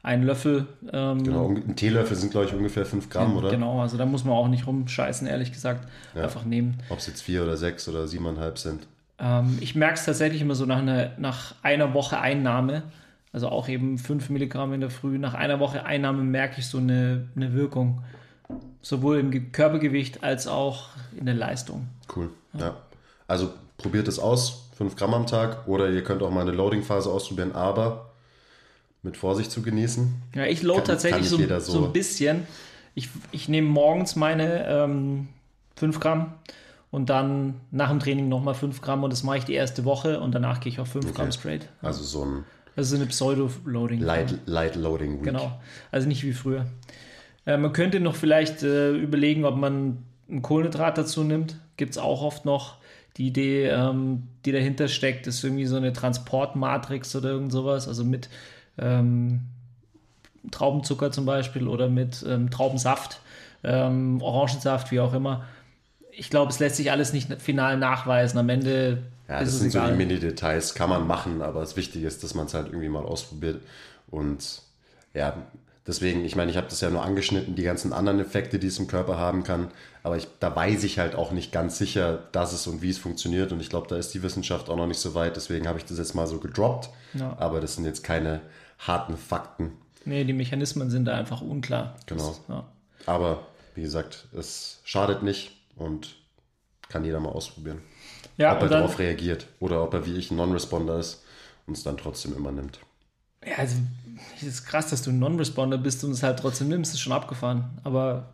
[0.03, 0.67] einen Löffel.
[0.93, 3.51] Ähm, genau, ein Teelöffel sind, glaube ich, ungefähr 5 Gramm, oder?
[3.51, 5.89] Genau, also da muss man auch nicht rumscheißen, ehrlich gesagt.
[6.15, 6.25] Ja.
[6.25, 6.79] Einfach nehmen.
[6.89, 8.87] Ob es jetzt 4 oder 6 oder 7,5 sind.
[9.21, 12.83] Ähm, ich merke es tatsächlich immer so nach, eine, nach einer Woche Einnahme,
[13.33, 16.79] also auch eben 5 Milligramm in der Früh, nach einer Woche Einnahme merke ich so
[16.79, 18.03] eine, eine Wirkung
[18.81, 21.89] sowohl im Körpergewicht als auch in der Leistung.
[22.15, 22.61] Cool, ja.
[22.61, 22.77] ja.
[23.27, 27.11] Also probiert es aus, 5 Gramm am Tag oder ihr könnt auch mal eine Loading-Phase
[27.11, 28.11] ausprobieren, aber
[29.03, 30.23] mit Vorsicht zu genießen.
[30.35, 32.47] Ja, ich load kann, tatsächlich kann so, so, ein bisschen.
[32.95, 35.29] Ich, ich nehme morgens meine ähm,
[35.77, 36.35] 5 Gramm
[36.91, 40.21] und dann nach dem Training nochmal 5 Gramm und das mache ich die erste Woche
[40.21, 41.15] und danach gehe ich auf 5 okay.
[41.15, 41.69] Gramm straight.
[41.81, 44.01] Also so ein also eine Pseudo-Loading.
[44.01, 45.25] Light, Light Loading Week.
[45.25, 46.67] Genau, also nicht wie früher.
[47.47, 51.57] Äh, man könnte noch vielleicht äh, überlegen, ob man ein Kohlenhydrat dazu nimmt.
[51.77, 52.77] Gibt es auch oft noch.
[53.17, 57.89] Die Idee, ähm, die dahinter steckt, ist irgendwie so eine Transportmatrix oder irgend sowas.
[57.89, 58.31] Also mit
[58.79, 59.43] ähm,
[60.51, 63.21] Traubenzucker zum Beispiel oder mit ähm, Traubensaft,
[63.65, 65.45] ähm, Orangensaft, wie auch immer.
[66.11, 68.39] Ich glaube, es lässt sich alles nicht final nachweisen.
[68.39, 69.87] Am Ende ja, das sind egal.
[69.87, 72.89] so die Mini-Details, kann man machen, aber das Wichtige ist, dass man es halt irgendwie
[72.89, 73.63] mal ausprobiert.
[74.11, 74.63] Und
[75.15, 75.37] ja,
[75.87, 78.79] Deswegen, ich meine, ich habe das ja nur angeschnitten, die ganzen anderen Effekte, die es
[78.79, 79.73] im Körper haben kann.
[80.05, 82.99] Aber ich, da weiß ich halt auch nicht ganz sicher, dass es und wie es
[82.99, 83.51] funktioniert.
[83.51, 85.35] Und ich glaube, da ist die Wissenschaft auch noch nicht so weit.
[85.35, 86.91] Deswegen habe ich das jetzt mal so gedroppt.
[87.15, 87.37] Ja.
[87.39, 88.43] Aber das sind jetzt keine
[88.79, 89.73] harten Fakten.
[90.05, 91.97] Nee, die Mechanismen sind da einfach unklar.
[92.07, 92.29] Genau.
[92.29, 92.65] Das, ja.
[93.07, 96.15] Aber wie gesagt, es schadet nicht und
[96.89, 97.81] kann jeder mal ausprobieren.
[98.37, 101.23] Ja, ob er darauf reagiert oder ob er wie ich ein Non-Responder ist
[101.67, 102.79] und es dann trotzdem immer nimmt.
[103.45, 103.77] Ja, also
[104.37, 107.13] es ist krass, dass du ein Non-Responder bist und es halt trotzdem nimmst, ist schon
[107.13, 107.79] abgefahren.
[107.85, 108.33] Aber,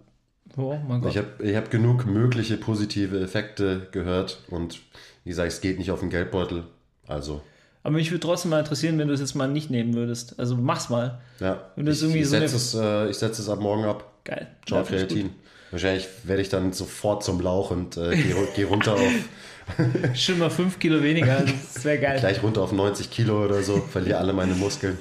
[0.57, 1.13] oh mein Gott.
[1.13, 4.81] Ich habe hab genug mögliche positive Effekte gehört und
[5.25, 6.65] wie gesagt, es geht nicht auf den Geldbeutel.
[7.07, 7.43] Also.
[7.83, 10.39] Aber mich würde trotzdem mal interessieren, wenn du es jetzt mal nicht nehmen würdest.
[10.39, 11.21] Also mach's mal.
[11.41, 11.71] Ja.
[11.77, 14.05] Ich, ich, so setze es, äh, setz es ab morgen ab.
[14.25, 14.49] Geil.
[14.67, 15.31] Ciao, ja, Kreatin.
[15.71, 19.01] Wahrscheinlich werde ich dann sofort zum Lauch und äh, gehe geh runter auf
[20.15, 21.43] Schon mal 5 Kilo weniger,
[21.75, 22.21] das wäre geil.
[22.21, 24.99] Gleich runter auf 90 Kilo oder so, verliere alle meine Muskeln.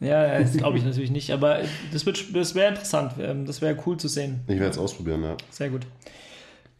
[0.00, 1.60] Ja, das glaube ich natürlich nicht, aber
[1.92, 4.40] das, das wäre interessant, ähm, das wäre cool zu sehen.
[4.46, 5.36] Ich werde es ausprobieren, ja.
[5.50, 5.82] Sehr gut.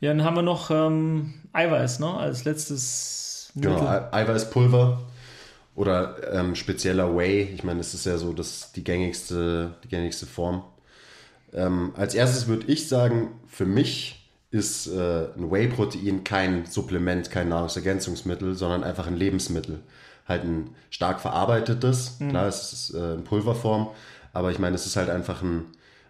[0.00, 3.72] Ja, dann haben wir noch ähm, Eiweiß, ne, als letztes Mittel.
[3.72, 5.00] Genau, Eiweißpulver
[5.74, 7.42] oder ähm, spezieller Whey.
[7.54, 10.64] Ich meine, das ist ja so das, die, gängigste, die gängigste Form.
[11.52, 14.25] Ähm, als erstes würde ich sagen, für mich
[14.56, 19.80] ist äh, ein Whey-Protein kein Supplement, kein Nahrungsergänzungsmittel, sondern einfach ein Lebensmittel.
[20.26, 22.30] Halt ein stark verarbeitetes, mhm.
[22.30, 23.88] klar, es ist äh, in Pulverform,
[24.32, 25.66] aber ich meine, es ist halt einfach ein,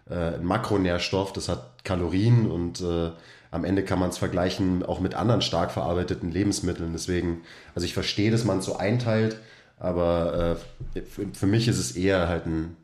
[0.09, 3.11] äh, ein Makronährstoff, das hat Kalorien und äh,
[3.51, 6.93] am Ende kann man es vergleichen auch mit anderen stark verarbeiteten Lebensmitteln.
[6.93, 7.43] Deswegen,
[7.75, 9.37] also ich verstehe, dass man es so einteilt,
[9.79, 10.57] aber
[10.95, 12.75] äh, für, für, mich ist es eher halt ein,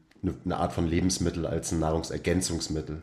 [0.45, 3.01] eine Art von Lebensmittel als ein Nahrungsergänzungsmittel.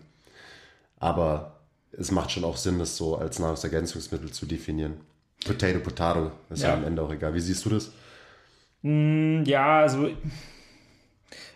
[0.99, 1.60] Aber
[1.93, 4.95] es macht schon auch Sinn, das so als Nahrungsergänzungsmittel zu definieren.
[5.45, 7.35] Potato, Potato, ist ja, ja am Ende auch egal.
[7.35, 7.93] Wie siehst du das?
[8.83, 10.09] Mm, ja, also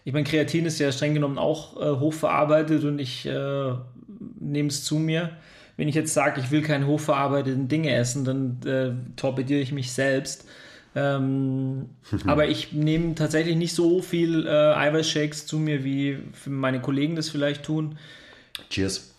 [0.04, 3.72] ich meine, Kreatin ist ja streng genommen auch äh, hochverarbeitet und ich äh,
[4.38, 5.30] nehme es zu mir.
[5.76, 9.92] Wenn ich jetzt sage, ich will keine hochverarbeiteten Dinge essen, dann äh, torpediere ich mich
[9.92, 10.46] selbst.
[10.94, 11.88] Ähm,
[12.26, 17.30] aber ich nehme tatsächlich nicht so viel äh, Eiweißshakes zu mir, wie meine Kollegen das
[17.30, 17.98] vielleicht tun.
[18.70, 19.13] Cheers.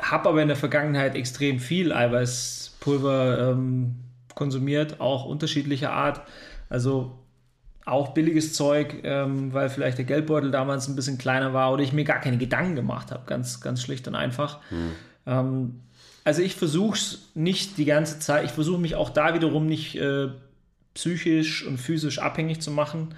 [0.00, 3.96] Habe aber in der Vergangenheit extrem viel Eiweißpulver ähm,
[4.34, 6.22] konsumiert, auch unterschiedlicher Art.
[6.68, 7.18] Also
[7.84, 11.92] auch billiges Zeug, ähm, weil vielleicht der Geldbeutel damals ein bisschen kleiner war oder ich
[11.92, 14.60] mir gar keine Gedanken gemacht habe, ganz, ganz schlicht und einfach.
[14.70, 14.92] Mhm.
[15.26, 15.80] Ähm,
[16.24, 19.96] also ich versuche es nicht die ganze Zeit, ich versuche mich auch da wiederum nicht
[19.96, 20.28] äh,
[20.94, 23.14] psychisch und physisch abhängig zu machen.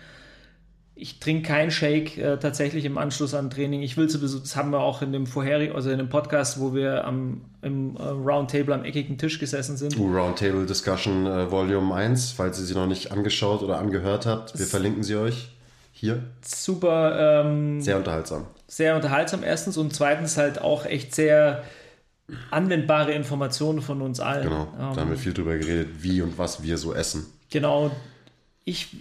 [0.98, 3.82] Ich trinke keinen Shake äh, tatsächlich im Anschluss an Training.
[3.82, 6.74] Ich will sowieso, das haben wir auch in dem vorherigen, also in dem Podcast, wo
[6.74, 9.98] wir am, im äh, Roundtable am eckigen Tisch gesessen sind.
[9.98, 14.58] Uh, Roundtable Discussion äh, Volume 1, falls ihr sie noch nicht angeschaut oder angehört habt.
[14.58, 15.50] Wir verlinken sie euch
[15.92, 16.22] hier.
[16.40, 17.44] Super.
[17.44, 18.46] Ähm, sehr unterhaltsam.
[18.66, 21.62] Sehr unterhaltsam erstens und zweitens halt auch echt sehr
[22.50, 24.44] anwendbare Informationen von uns allen.
[24.44, 27.26] Genau, da haben wir ähm, viel drüber geredet, wie und was wir so essen.
[27.50, 27.90] Genau.
[28.64, 28.96] Ich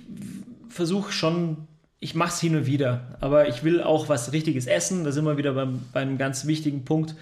[0.69, 1.67] versuche schon,
[1.99, 5.03] ich mache es hin und wieder, aber ich will auch was Richtiges essen.
[5.03, 7.15] Da sind wir wieder beim, bei einem ganz wichtigen Punkt.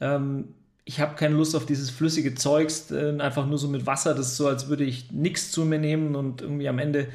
[0.00, 0.48] Ähm,
[0.84, 4.14] ich habe keine Lust auf dieses flüssige Zeugs, äh, einfach nur so mit Wasser.
[4.14, 7.08] Das ist so, als würde ich nichts zu mir nehmen und irgendwie am Ende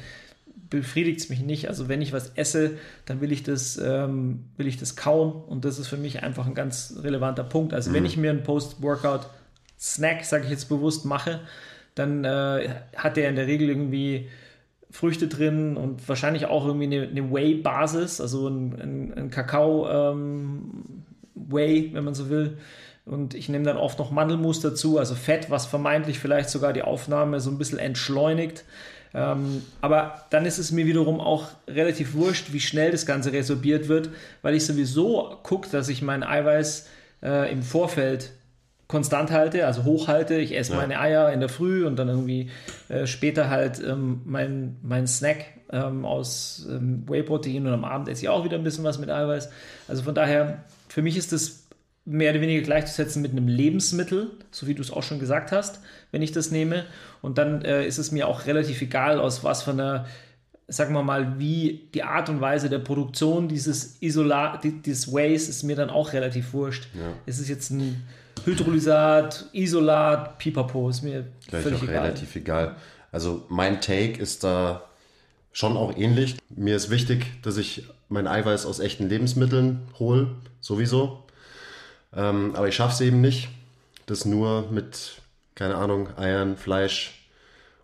[0.68, 1.68] befriedigt es mich nicht.
[1.68, 2.72] Also wenn ich was esse,
[3.04, 6.46] dann will ich das, ähm, will ich das kaum und das ist für mich einfach
[6.46, 7.74] ein ganz relevanter Punkt.
[7.74, 7.94] Also mhm.
[7.94, 11.40] wenn ich mir einen Post-Workout-Snack, sage ich jetzt bewusst, mache,
[11.94, 14.28] dann äh, hat der in der Regel irgendwie
[14.92, 20.16] Früchte drin und wahrscheinlich auch irgendwie eine, eine Whey-Basis, also ein, ein, ein Kakao-Whey,
[21.78, 22.58] ähm, wenn man so will.
[23.06, 26.82] Und ich nehme dann oft noch Mandelmus dazu, also Fett, was vermeintlich vielleicht sogar die
[26.82, 28.64] Aufnahme so ein bisschen entschleunigt.
[29.14, 33.88] Ähm, aber dann ist es mir wiederum auch relativ wurscht, wie schnell das Ganze resorbiert
[33.88, 34.10] wird,
[34.42, 36.86] weil ich sowieso gucke, dass ich mein Eiweiß
[37.22, 38.30] äh, im Vorfeld
[38.92, 40.36] konstant halte, also hochhalte.
[40.36, 40.78] Ich esse ja.
[40.78, 42.50] meine Eier in der Früh und dann irgendwie
[42.90, 48.22] äh, später halt ähm, mein, mein Snack ähm, aus ähm, Whey-Protein und am Abend esse
[48.22, 49.50] ich auch wieder ein bisschen was mit Eiweiß.
[49.88, 51.66] Also von daher, für mich ist das
[52.04, 55.80] mehr oder weniger gleichzusetzen mit einem Lebensmittel, so wie du es auch schon gesagt hast,
[56.10, 56.84] wenn ich das nehme.
[57.22, 60.04] Und dann äh, ist es mir auch relativ egal, aus was von einer
[60.68, 65.64] sagen wir mal, wie die Art und Weise der Produktion dieses Isolat, dieses Ways ist
[65.64, 66.88] mir dann auch relativ wurscht.
[66.94, 67.12] Ja.
[67.26, 68.02] Es ist jetzt ein
[68.44, 72.02] Hydrolysat, Isolat, Pipapo, ist mir Gleich völlig auch egal.
[72.02, 72.76] relativ egal.
[73.12, 74.82] Also mein Take ist da
[75.52, 76.36] schon auch ähnlich.
[76.48, 80.28] Mir ist wichtig, dass ich mein Eiweiß aus echten Lebensmitteln hole,
[80.60, 81.22] sowieso.
[82.14, 83.48] Ähm, aber ich schaffe es eben nicht,
[84.06, 85.22] das nur mit,
[85.54, 87.26] keine Ahnung, Eiern, Fleisch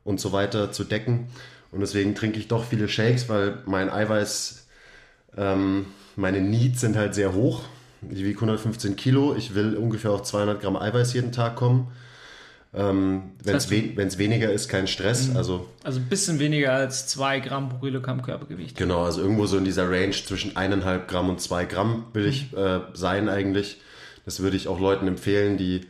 [0.05, 1.28] und so weiter zu decken.
[1.70, 4.66] Und deswegen trinke ich doch viele Shakes, weil mein Eiweiß,
[5.36, 5.86] ähm,
[6.16, 7.62] meine Needs sind halt sehr hoch.
[8.03, 11.88] Ich wiege 115 Kilo, ich will ungefähr auf 200 Gramm Eiweiß jeden Tag kommen.
[12.74, 15.28] Ähm, Wenn es we weniger ist, kein Stress.
[15.28, 15.36] Mhm.
[15.36, 18.76] Also, also ein bisschen weniger als 2 Gramm pro Kilogramm Körpergewicht.
[18.76, 22.53] Genau, also irgendwo so in dieser Range zwischen 1,5 Gramm und 2 Gramm will ich
[22.53, 22.59] mhm.
[22.59, 23.80] äh, sein eigentlich.
[24.24, 25.86] Das würde ich auch Leuten empfehlen, die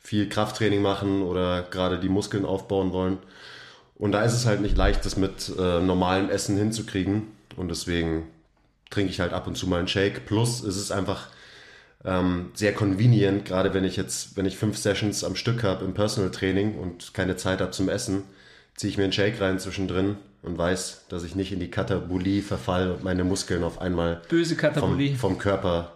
[0.00, 3.18] viel Krafttraining machen oder gerade die Muskeln aufbauen wollen.
[3.96, 7.24] Und da ist es halt nicht leicht, das mit äh, normalem Essen hinzukriegen.
[7.56, 8.24] Und deswegen
[8.90, 10.24] trinke ich halt ab und zu mal einen Shake.
[10.24, 11.28] Plus ist es einfach
[12.04, 15.94] ähm, sehr convenient, gerade wenn ich jetzt, wenn ich fünf Sessions am Stück habe im
[15.94, 18.24] Personal Training und keine Zeit habe zum Essen,
[18.76, 22.42] ziehe ich mir einen Shake rein zwischendrin und weiß, dass ich nicht in die Katabolie
[22.42, 25.92] verfall und meine Muskeln auf einmal Böse vom, vom Körper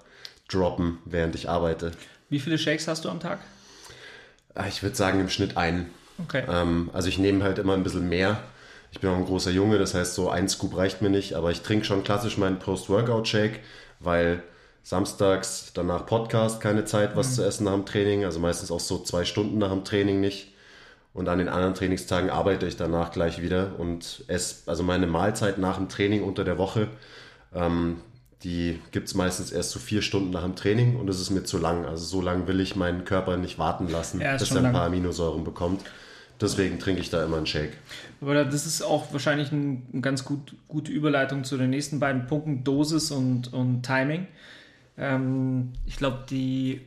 [0.48, 1.90] droppen, während ich arbeite.
[2.28, 3.40] Wie viele Shakes hast du am Tag?
[4.54, 5.90] Ah, ich würde sagen im Schnitt einen.
[6.22, 6.44] Okay.
[6.48, 8.42] Ähm, also ich nehme halt immer ein bisschen mehr.
[8.92, 11.50] Ich bin auch ein großer Junge, das heißt so ein Scoop reicht mir nicht, aber
[11.50, 13.60] ich trinke schon klassisch meinen Post-Workout-Shake,
[14.00, 14.42] weil
[14.86, 17.34] samstags danach Podcast keine Zeit, was mhm.
[17.34, 20.52] zu essen nach dem Training, also meistens auch so zwei Stunden nach dem Training nicht.
[21.12, 25.58] Und an den anderen Trainingstagen arbeite ich danach gleich wieder und esse, also meine Mahlzeit
[25.58, 26.86] nach dem Training unter der Woche,
[27.52, 27.96] ähm,
[28.44, 31.42] die gibt es meistens erst so vier Stunden nach dem Training und es ist mir
[31.42, 31.84] zu lang.
[31.84, 34.72] Also so lange will ich meinen Körper nicht warten lassen, ja, bis er ein lang.
[34.72, 35.82] paar Aminosäuren bekommt.
[36.40, 37.72] Deswegen trinke ich da immer einen Shake.
[38.20, 42.28] Aber das ist auch wahrscheinlich eine ein ganz gut, gute Überleitung zu den nächsten beiden
[42.28, 44.28] Punkten, Dosis und, und Timing.
[44.98, 46.80] Ähm, ich glaube, die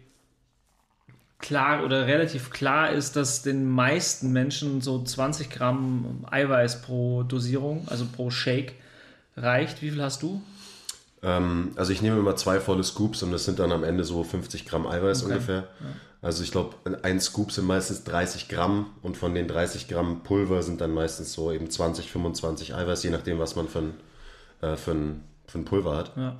[1.39, 7.88] klar oder relativ klar ist, dass den meisten Menschen so 20 Gramm Eiweiß pro Dosierung,
[7.88, 8.74] also pro Shake,
[9.38, 9.82] reicht.
[9.82, 10.41] Wie viel hast du?
[11.22, 14.24] Ähm, also ich nehme immer zwei volle Scoops und das sind dann am Ende so
[14.24, 15.32] 50 Gramm Eiweiß okay.
[15.32, 15.68] ungefähr.
[15.80, 15.88] Ja.
[16.22, 20.64] Also ich glaube, ein Scoop sind meistens 30 Gramm und von den 30 Gramm Pulver
[20.64, 23.93] sind dann meistens so eben 20, 25 Eiweiß, je nachdem, was man für ein,
[24.62, 26.18] äh, für ein, für ein Pulver hat.
[26.18, 26.36] Ja.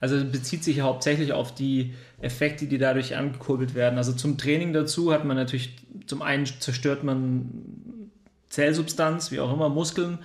[0.00, 3.98] Also bezieht sich hauptsächlich auf die Effekte, die dadurch angekurbelt werden.
[3.98, 8.10] Also zum Training dazu hat man natürlich, zum einen zerstört man
[8.48, 10.18] Zellsubstanz, wie auch immer, Muskeln,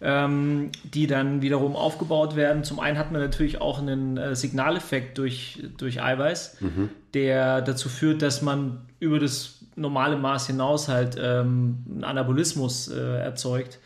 [0.00, 2.64] ähm, die dann wiederum aufgebaut werden.
[2.64, 6.88] Zum einen hat man natürlich auch einen äh, Signaleffekt durch, durch Eiweiß, mhm.
[7.14, 13.18] der dazu führt, dass man über das normale Maß hinaus halt ähm, einen Anabolismus äh,
[13.18, 13.78] erzeugt.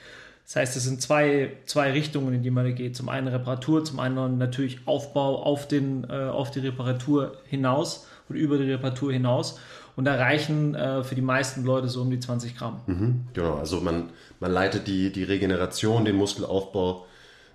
[0.45, 2.97] Das heißt, es sind zwei, zwei Richtungen, in die man geht.
[2.97, 8.37] Zum einen Reparatur, zum anderen natürlich Aufbau auf, den, äh, auf die Reparatur hinaus und
[8.37, 9.59] über die Reparatur hinaus.
[9.97, 12.81] Und da reichen äh, für die meisten Leute so um die 20 Gramm.
[12.87, 17.07] Mhm, genau, also man, man leitet die, die Regeneration, den Muskelaufbau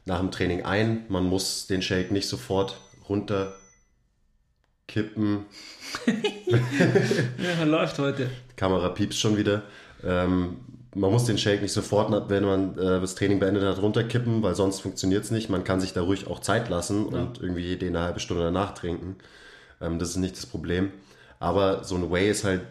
[0.05, 1.05] nach dem Training ein.
[1.09, 3.53] Man muss den Shake nicht sofort runter
[4.87, 5.45] kippen.
[6.07, 8.29] ja, läuft heute.
[8.55, 9.63] Kamera piepst schon wieder.
[10.03, 10.57] Ähm,
[10.95, 14.55] man muss den Shake nicht sofort, wenn man äh, das Training beendet hat, runterkippen, weil
[14.55, 15.49] sonst funktioniert es nicht.
[15.49, 17.19] Man kann sich da ruhig auch Zeit lassen ja.
[17.19, 19.15] und irgendwie den eine halbe Stunde danach trinken.
[19.81, 20.91] Ähm, das ist nicht das Problem.
[21.39, 22.61] Aber so ein Whey ist halt,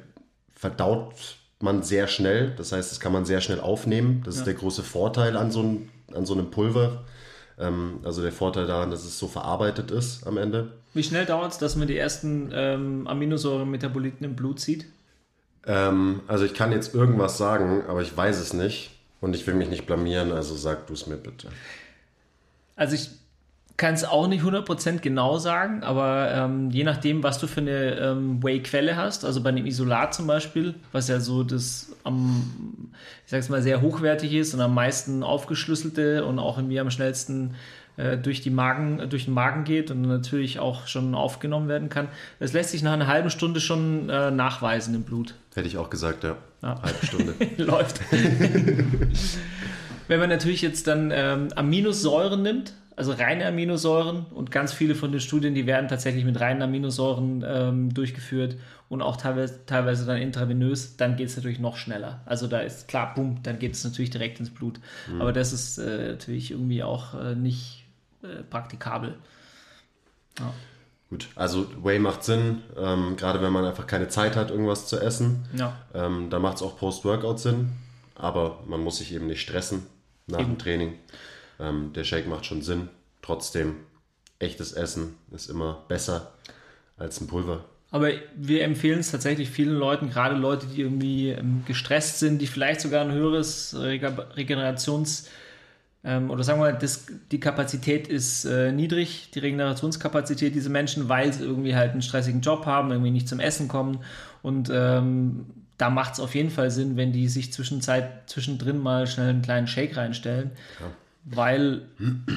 [0.54, 1.14] verdaut
[1.60, 2.52] man sehr schnell.
[2.56, 4.22] Das heißt, das kann man sehr schnell aufnehmen.
[4.24, 4.40] Das ja.
[4.40, 7.04] ist der große Vorteil an so, ein, an so einem Pulver.
[7.58, 10.72] Ähm, also der Vorteil daran, dass es so verarbeitet ist am Ende.
[10.94, 14.86] Wie schnell dauert es, dass man die ersten ähm, Aminosäuren-Metaboliten im Blut sieht?
[15.66, 18.90] Ähm, also ich kann jetzt irgendwas sagen, aber ich weiß es nicht
[19.20, 21.48] und ich will mich nicht blamieren, also sag du es mir bitte.
[22.76, 23.10] Also ich
[23.78, 27.96] kann es auch nicht 100% genau sagen, aber ähm, je nachdem, was du für eine
[28.00, 32.90] ähm, Whey-Quelle hast, also bei einem Isolat zum Beispiel, was ja so das am,
[33.24, 37.54] ich sag's mal, sehr hochwertig ist und am meisten aufgeschlüsselte und auch mir am schnellsten
[37.96, 42.08] äh, durch, die Magen, durch den Magen geht und natürlich auch schon aufgenommen werden kann.
[42.40, 45.34] Das lässt sich nach einer halben Stunde schon äh, nachweisen im Blut.
[45.58, 46.36] Hätte ich auch gesagt, ja.
[46.62, 46.80] ja.
[46.80, 47.34] Halbe Stunde.
[47.56, 48.00] Läuft.
[50.08, 55.10] Wenn man natürlich jetzt dann ähm, Aminosäuren nimmt, also reine Aminosäuren und ganz viele von
[55.10, 58.56] den Studien, die werden tatsächlich mit reinen Aminosäuren ähm, durchgeführt
[58.88, 62.20] und auch teilweise, teilweise dann intravenös, dann geht es natürlich noch schneller.
[62.24, 64.78] Also da ist klar, bumm, dann geht es natürlich direkt ins Blut.
[65.12, 65.20] Mhm.
[65.20, 67.84] Aber das ist äh, natürlich irgendwie auch äh, nicht
[68.22, 69.16] äh, praktikabel.
[70.38, 70.54] Ja.
[71.10, 75.00] Gut, also Whey macht Sinn, ähm, gerade wenn man einfach keine Zeit hat, irgendwas zu
[75.00, 75.46] essen.
[75.56, 75.74] Ja.
[75.94, 77.70] Ähm, da macht es auch Post-Workout Sinn,
[78.14, 79.86] aber man muss sich eben nicht stressen
[80.26, 80.50] nach eben.
[80.50, 80.94] dem Training.
[81.58, 82.88] Ähm, der Shake macht schon Sinn.
[83.22, 83.76] Trotzdem,
[84.38, 86.32] echtes Essen ist immer besser
[86.98, 87.64] als ein Pulver.
[87.90, 92.46] Aber wir empfehlen es tatsächlich vielen Leuten, gerade Leute, die irgendwie ähm, gestresst sind, die
[92.46, 95.26] vielleicht sogar ein höheres Regenerations-
[96.08, 101.10] ähm, oder sagen wir mal, das, die Kapazität ist äh, niedrig, die Regenerationskapazität dieser Menschen,
[101.10, 103.98] weil sie irgendwie halt einen stressigen Job haben, irgendwie nicht zum Essen kommen.
[104.42, 105.44] Und ähm,
[105.76, 109.42] da macht es auf jeden Fall Sinn, wenn die sich zwischenzeit, zwischendrin mal schnell einen
[109.42, 110.52] kleinen Shake reinstellen.
[110.80, 110.86] Ja.
[111.30, 111.82] Weil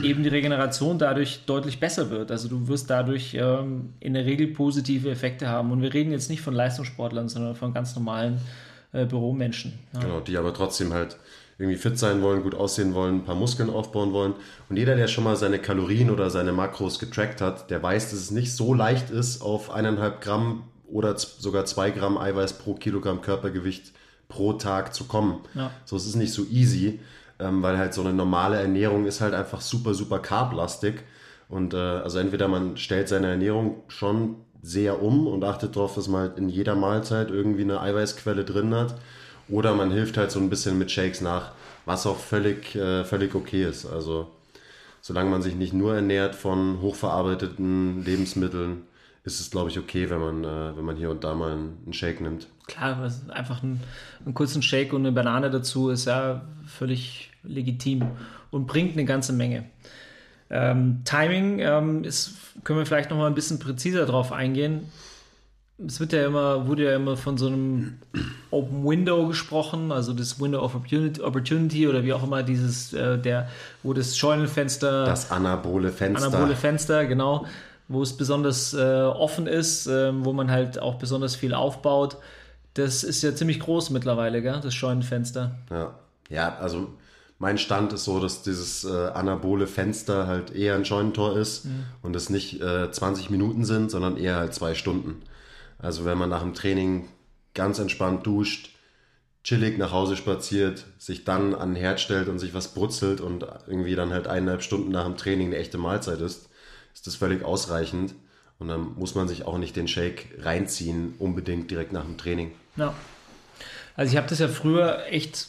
[0.04, 2.30] eben die Regeneration dadurch deutlich besser wird.
[2.30, 5.72] Also du wirst dadurch ähm, in der Regel positive Effekte haben.
[5.72, 8.42] Und wir reden jetzt nicht von Leistungssportlern, sondern von ganz normalen
[8.92, 9.80] äh, Büromenschen.
[9.94, 10.02] Ja.
[10.02, 11.16] Genau, die aber trotzdem halt
[11.62, 14.34] irgendwie fit sein wollen, gut aussehen wollen, ein paar Muskeln aufbauen wollen.
[14.68, 18.20] Und jeder, der schon mal seine Kalorien oder seine Makros getrackt hat, der weiß, dass
[18.20, 23.22] es nicht so leicht ist, auf eineinhalb Gramm oder sogar zwei Gramm Eiweiß pro Kilogramm
[23.22, 23.94] Körpergewicht
[24.28, 25.42] pro Tag zu kommen.
[25.54, 25.70] Ja.
[25.86, 27.00] So, es ist nicht so easy,
[27.38, 31.04] ähm, weil halt so eine normale Ernährung ist halt einfach super, super carblastig.
[31.48, 36.08] Und äh, also entweder man stellt seine Ernährung schon sehr um und achtet darauf, dass
[36.08, 38.96] man halt in jeder Mahlzeit irgendwie eine Eiweißquelle drin hat
[39.52, 41.52] oder man hilft halt so ein bisschen mit Shakes nach,
[41.86, 43.86] was auch völlig, äh, völlig okay ist.
[43.86, 44.32] Also
[45.02, 48.84] solange man sich nicht nur ernährt von hochverarbeiteten Lebensmitteln,
[49.24, 51.94] ist es, glaube ich, okay, wenn man, äh, wenn man hier und da mal einen,
[51.94, 52.48] Shake nimmt.
[52.68, 53.80] Klar, einfach ein,
[54.26, 58.08] einen kurzen Shake und eine Banane dazu ist ja völlig legitim
[58.50, 59.66] und bringt eine ganze Menge.
[60.50, 64.90] Ähm, Timing ähm, ist, können wir vielleicht noch mal ein bisschen präziser drauf eingehen
[65.88, 67.98] es wird ja immer, wurde ja immer von so einem
[68.52, 73.50] Open Window gesprochen, also das Window of Opportunity oder wie auch immer dieses, äh, der,
[73.84, 75.06] wo das Scheunenfenster.
[75.06, 76.28] Das anabole Fenster.
[76.28, 77.46] Anabole Fenster, genau,
[77.88, 82.18] wo es besonders äh, offen ist, äh, wo man halt auch besonders viel aufbaut.
[82.74, 84.60] Das ist ja ziemlich groß mittlerweile, gell?
[84.62, 85.56] das Scheunenfenster.
[85.70, 85.94] Ja,
[86.30, 86.90] ja also
[87.38, 91.86] mein Stand ist so, dass dieses äh, anabole Fenster halt eher ein Scheunentor ist mhm.
[92.04, 95.24] und es nicht äh, 20 Minuten sind, sondern eher halt zwei Stunden.
[95.82, 97.08] Also wenn man nach dem Training
[97.54, 98.70] ganz entspannt duscht,
[99.44, 103.46] chillig nach Hause spaziert, sich dann an den Herd stellt und sich was brutzelt und
[103.68, 106.50] irgendwie dann halt eineinhalb Stunden nach dem Training eine echte Mahlzeit ist,
[106.94, 108.14] ist das völlig ausreichend.
[108.60, 112.52] Und dann muss man sich auch nicht den Shake reinziehen, unbedingt direkt nach dem Training.
[112.76, 112.94] Ja.
[113.96, 115.48] Also ich habe das ja früher echt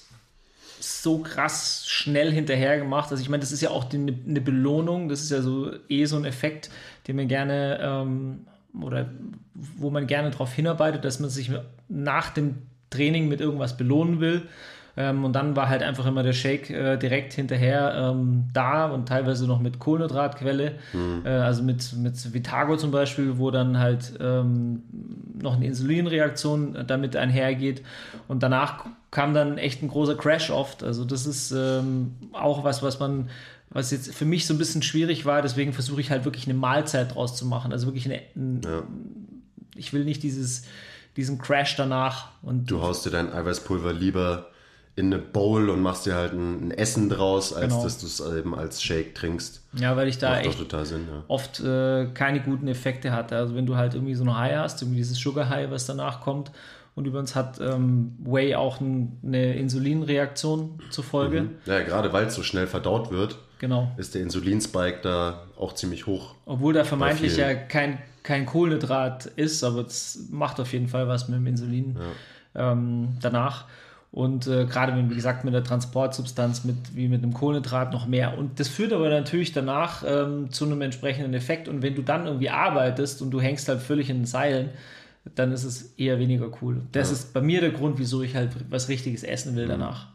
[0.80, 3.10] so krass schnell hinterher gemacht.
[3.10, 6.16] Also ich meine, das ist ja auch eine Belohnung, das ist ja so eh so
[6.16, 6.70] ein Effekt,
[7.06, 8.46] den man gerne ähm,
[8.80, 9.06] oder
[9.54, 11.50] wo man gerne darauf hinarbeitet, dass man sich
[11.88, 12.58] nach dem
[12.90, 14.42] Training mit irgendwas belohnen will.
[14.94, 19.08] Ähm, und dann war halt einfach immer der Shake äh, direkt hinterher ähm, da und
[19.08, 21.22] teilweise noch mit Kohlenhydratquelle, mhm.
[21.24, 24.82] äh, also mit, mit Vitago zum Beispiel, wo dann halt ähm,
[25.40, 27.82] noch eine Insulinreaktion damit einhergeht.
[28.28, 30.82] Und danach kam dann echt ein großer Crash oft.
[30.82, 33.30] Also das ist ähm, auch was, was man
[33.72, 36.54] was jetzt für mich so ein bisschen schwierig war, deswegen versuche ich halt wirklich eine
[36.54, 37.72] Mahlzeit draus zu machen.
[37.72, 38.82] Also wirklich eine, ein, ja.
[39.74, 40.64] ich will nicht dieses,
[41.16, 42.28] diesen Crash danach.
[42.42, 44.48] Und du haust dir dein Eiweißpulver lieber
[44.94, 47.82] in eine Bowl und machst dir halt ein, ein Essen draus, als genau.
[47.82, 49.62] dass du es eben als Shake trinkst.
[49.72, 51.24] Ja, weil ich da echt Sinn, ja.
[51.28, 53.36] oft äh, keine guten Effekte hatte.
[53.36, 56.20] Also wenn du halt irgendwie so ein High hast, irgendwie dieses Sugar High, was danach
[56.20, 56.50] kommt,
[56.94, 61.42] und übrigens hat ähm, Whey auch ein, eine Insulinreaktion zur Folge.
[61.42, 61.50] Mhm.
[61.64, 63.92] Ja, gerade weil es so schnell verdaut wird, genau.
[63.96, 66.34] ist der Insulinspike da auch ziemlich hoch.
[66.44, 71.28] Obwohl da vermeintlich ja kein, kein Kohlenhydrat ist, aber es macht auf jeden Fall was
[71.28, 71.96] mit dem Insulin
[72.54, 72.72] ja.
[72.72, 73.64] ähm, danach.
[74.10, 78.36] Und äh, gerade, wie gesagt, mit der Transportsubstanz, mit, wie mit einem Kohlenhydrat noch mehr.
[78.36, 81.66] Und das führt aber natürlich danach ähm, zu einem entsprechenden Effekt.
[81.66, 84.68] Und wenn du dann irgendwie arbeitest und du hängst halt völlig in den Seilen,
[85.34, 86.82] dann ist es eher weniger cool.
[86.92, 87.14] Das ja.
[87.14, 89.70] ist bei mir der Grund, wieso ich halt was Richtiges essen will mhm.
[89.70, 90.08] danach.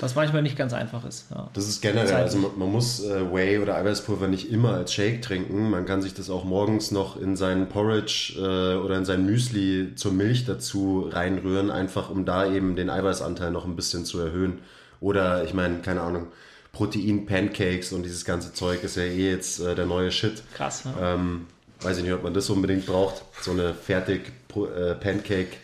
[0.00, 1.26] Was manchmal nicht ganz einfach ist.
[1.30, 1.50] Ja.
[1.54, 5.22] Das ist generell, also man, man muss äh, Whey oder Eiweißpulver nicht immer als Shake
[5.22, 5.70] trinken.
[5.70, 9.94] Man kann sich das auch morgens noch in seinen Porridge äh, oder in sein Müsli
[9.96, 14.60] zur Milch dazu reinrühren, einfach um da eben den Eiweißanteil noch ein bisschen zu erhöhen.
[15.00, 16.28] Oder ich meine, keine Ahnung,
[16.72, 20.42] Protein-Pancakes und dieses ganze Zeug ist ja eh jetzt äh, der neue Shit.
[20.54, 20.84] Krass.
[20.84, 21.14] Ja.
[21.14, 21.46] Ähm,
[21.80, 23.22] weiß ich nicht, ob man das unbedingt braucht.
[23.40, 25.56] So eine fertig äh, Pancake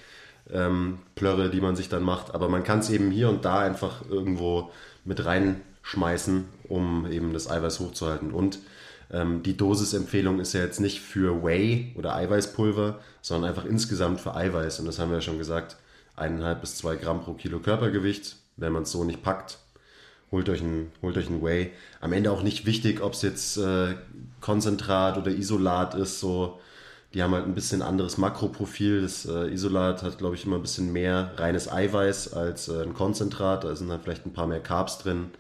[0.53, 2.35] ähm, Plörre, die man sich dann macht.
[2.35, 4.71] Aber man kann es eben hier und da einfach irgendwo
[5.05, 8.33] mit reinschmeißen, um eben das Eiweiß hochzuhalten.
[8.33, 8.59] Und
[9.11, 14.35] ähm, die Dosisempfehlung ist ja jetzt nicht für Whey oder Eiweißpulver, sondern einfach insgesamt für
[14.35, 14.81] Eiweiß.
[14.81, 15.77] Und das haben wir ja schon gesagt,
[16.17, 18.37] eineinhalb bis zwei Gramm pro Kilo Körpergewicht.
[18.57, 19.59] Wenn man es so nicht packt,
[20.31, 21.73] holt euch ein, holt euch ein Whey.
[22.01, 23.95] Am Ende auch nicht wichtig, ob es jetzt äh,
[24.41, 26.61] Konzentrat oder Isolat ist, so
[27.15, 29.03] die haben halt ein bisschen anderes Makroprofil.
[29.03, 32.93] Das äh, Isolat hat, glaube ich, immer ein bisschen mehr reines Eiweiß als äh, ein
[32.93, 33.63] Konzentrat.
[33.63, 35.31] Da sind halt vielleicht ein paar mehr Carbs drin.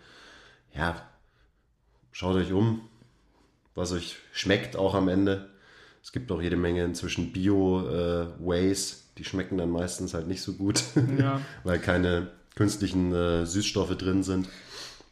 [0.73, 1.03] Ja,
[2.13, 2.83] schaut euch um,
[3.75, 5.49] was euch schmeckt auch am Ende.
[6.01, 8.93] Es gibt auch jede Menge inzwischen Bio-Ways.
[8.93, 10.83] Äh, die schmecken dann meistens halt nicht so gut,
[11.19, 11.41] ja.
[11.65, 14.49] weil keine künstlichen äh, Süßstoffe drin sind.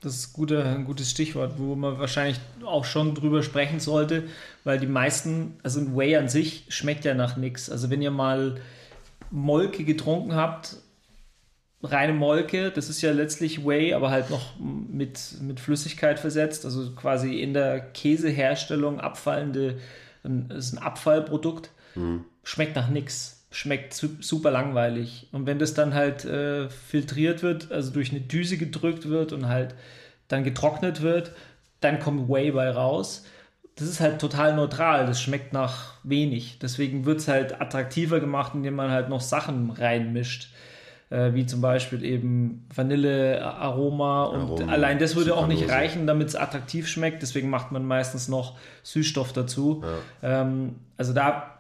[0.01, 4.25] Das ist gute, ein gutes Stichwort, wo man wahrscheinlich auch schon drüber sprechen sollte,
[4.65, 7.71] weil die meisten, also ein Whey an sich schmeckt ja nach nichts.
[7.71, 8.61] Also wenn ihr mal
[9.31, 10.77] Molke getrunken habt,
[11.83, 16.93] reine Molke, das ist ja letztlich Whey, aber halt noch mit, mit Flüssigkeit versetzt, also
[16.93, 19.79] quasi in der Käseherstellung abfallende,
[20.23, 22.25] das ist ein Abfallprodukt, mhm.
[22.45, 25.29] schmeckt nach nichts schmeckt super langweilig.
[25.31, 29.47] Und wenn das dann halt äh, filtriert wird, also durch eine Düse gedrückt wird und
[29.47, 29.75] halt
[30.29, 31.33] dann getrocknet wird,
[31.81, 33.25] dann kommt Whey bei raus.
[33.77, 36.59] Das ist halt total neutral, das schmeckt nach wenig.
[36.61, 40.51] Deswegen wird es halt attraktiver gemacht, indem man halt noch Sachen reinmischt.
[41.11, 46.29] Äh, wie zum Beispiel eben Vanillearoma und Aroma, allein das würde auch nicht reichen, damit
[46.29, 47.21] es attraktiv schmeckt.
[47.21, 49.85] Deswegen macht man meistens noch Süßstoff dazu.
[50.23, 50.43] Ja.
[50.43, 51.53] Ähm, also da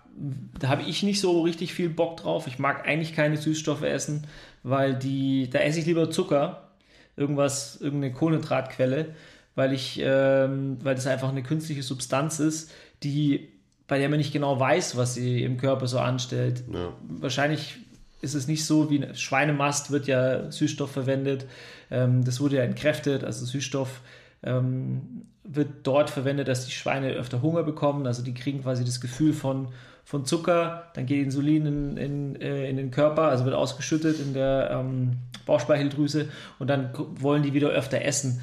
[0.58, 2.46] da habe ich nicht so richtig viel Bock drauf.
[2.46, 4.26] Ich mag eigentlich keine Süßstoffe essen,
[4.62, 6.68] weil die, da esse ich lieber Zucker,
[7.16, 9.14] irgendwas, irgendeine Kohlenhydratquelle,
[9.54, 12.70] weil ich, ähm, weil das einfach eine künstliche Substanz ist,
[13.02, 13.48] die,
[13.86, 16.64] bei der man nicht genau weiß, was sie im Körper so anstellt.
[16.72, 16.92] Ja.
[17.08, 17.76] Wahrscheinlich
[18.20, 21.46] ist es nicht so wie Schweinemast wird ja Süßstoff verwendet.
[21.90, 24.00] Ähm, das wurde ja entkräftet, also Süßstoff
[24.42, 28.06] ähm, wird dort verwendet, dass die Schweine öfter Hunger bekommen.
[28.06, 29.68] Also die kriegen quasi das Gefühl von
[30.04, 34.34] von Zucker, dann geht Insulin in, in, äh, in den Körper, also wird ausgeschüttet in
[34.34, 35.12] der ähm,
[35.46, 36.28] Bauchspeicheldrüse
[36.58, 36.90] und dann
[37.20, 38.40] wollen die wieder öfter essen.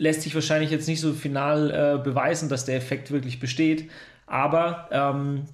[0.00, 3.90] Lässt sich wahrscheinlich jetzt nicht so final äh, beweisen, dass der Effekt wirklich besteht,
[4.26, 5.44] aber ähm,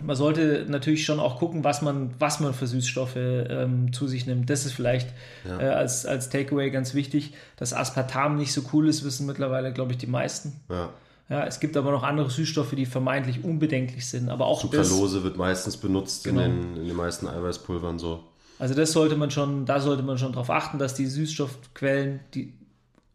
[0.00, 4.26] man sollte natürlich schon auch gucken, was man, was man für Süßstoffe ähm, zu sich
[4.26, 4.48] nimmt.
[4.48, 5.10] Das ist vielleicht
[5.46, 5.60] ja.
[5.60, 7.34] äh, als, als Takeaway ganz wichtig.
[7.56, 10.60] Dass Aspartam nicht so cool ist, wissen mittlerweile, glaube ich, die meisten.
[10.70, 10.90] Ja.
[11.30, 14.28] Ja, es gibt aber noch andere Süßstoffe, die vermeintlich unbedenklich sind.
[14.28, 16.42] Aber auch Sucralose das, wird meistens benutzt genau.
[16.42, 18.24] in, den, in den meisten Eiweißpulvern so.
[18.58, 22.52] Also das sollte man schon, da sollte man schon darauf achten, dass die Süßstoffquellen, die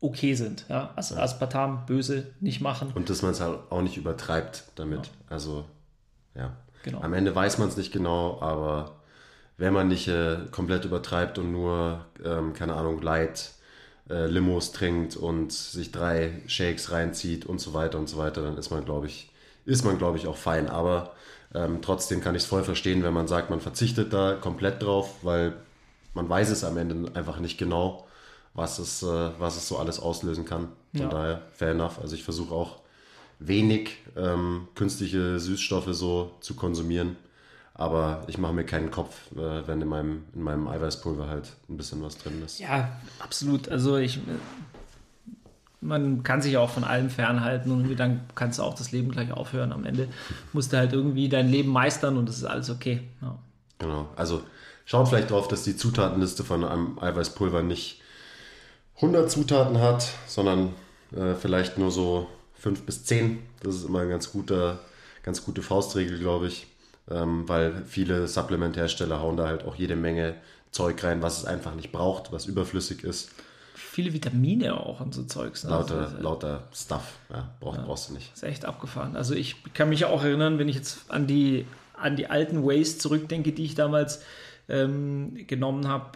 [0.02, 0.66] okay sind.
[0.70, 0.92] Ja?
[0.96, 2.92] Also Aspartam, böse, nicht machen.
[2.94, 5.08] Und dass man es halt auch nicht übertreibt damit.
[5.08, 5.12] Ja.
[5.30, 5.66] Also,
[6.36, 6.56] ja.
[6.84, 7.02] Genau.
[7.02, 9.00] Am Ende weiß man es nicht genau, aber
[9.58, 13.52] wenn man nicht äh, komplett übertreibt und nur, ähm, keine Ahnung, Light
[14.10, 18.58] äh, Limos trinkt und sich drei Shakes reinzieht und so weiter und so weiter, dann
[18.58, 19.32] ist man, glaube ich,
[19.66, 20.70] ist man, glaube ich, auch fein.
[20.70, 21.12] Aber
[21.54, 25.16] ähm, trotzdem kann ich es voll verstehen, wenn man sagt, man verzichtet da komplett drauf,
[25.24, 25.54] weil
[26.14, 28.08] man weiß es am Ende einfach nicht genau,
[28.60, 30.68] was es, äh, was es so alles auslösen kann.
[30.92, 31.08] Von Ja.
[31.10, 32.00] daher, fair enough.
[32.00, 32.78] Also ich versuche auch
[33.40, 37.16] wenig ähm, künstliche Süßstoffe so zu konsumieren.
[37.74, 41.78] Aber ich mache mir keinen Kopf, äh, wenn in meinem, in meinem Eiweißpulver halt ein
[41.78, 42.60] bisschen was drin ist.
[42.60, 42.90] Ja,
[43.20, 43.70] absolut.
[43.70, 44.20] Also ich,
[45.82, 49.32] man kann sich auch von allem fernhalten und dann kannst du auch das Leben gleich
[49.32, 49.72] aufhören.
[49.72, 50.10] Am Ende
[50.52, 53.02] musst du halt irgendwie dein Leben meistern und das ist alles okay.
[53.22, 53.40] Ja.
[53.78, 54.10] Genau.
[54.18, 54.44] Also
[54.84, 58.02] schaut vielleicht drauf, dass die Zutatenliste von einem Eiweißpulver nicht
[59.02, 60.74] 100 Zutaten hat, sondern
[61.16, 63.40] äh, vielleicht nur so 5 bis 10.
[63.64, 64.80] Das ist immer ein ganz guter,
[65.24, 66.68] ganz gute Faustregel, glaube ich.
[67.10, 70.36] Ähm, weil viele Supplementhersteller hauen da halt auch jede Menge
[70.72, 73.32] Zeug rein, was es einfach nicht braucht, was überflüssig ist.
[73.74, 75.64] Viele Vitamine auch und so Zeugs.
[75.64, 75.72] Ne?
[75.72, 77.18] Lauter, Also, lauter Stuff.
[77.32, 78.32] Ja, brauch, brauchst du nicht.
[78.34, 79.16] ist echt abgefahren.
[79.16, 83.00] Also ich kann mich auch erinnern, wenn ich jetzt an die, an die alten Ways
[83.00, 84.22] zurückdenke, die ich damals
[84.68, 86.12] ähm, genommen habe,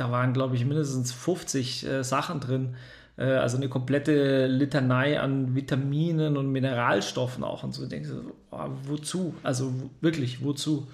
[0.00, 2.74] da waren, glaube ich, mindestens 50 äh, Sachen drin.
[3.16, 7.86] Äh, also eine komplette Litanei an Vitaminen und Mineralstoffen auch und so.
[7.86, 9.34] Denke so, oh, wozu?
[9.42, 10.86] Also wirklich, wozu?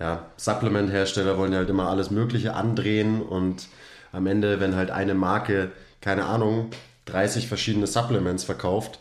[0.00, 3.66] Ja, Supplement-Hersteller wollen ja halt immer alles Mögliche andrehen und
[4.12, 6.70] am Ende, wenn halt eine Marke, keine Ahnung,
[7.06, 9.00] 30 verschiedene Supplements verkauft,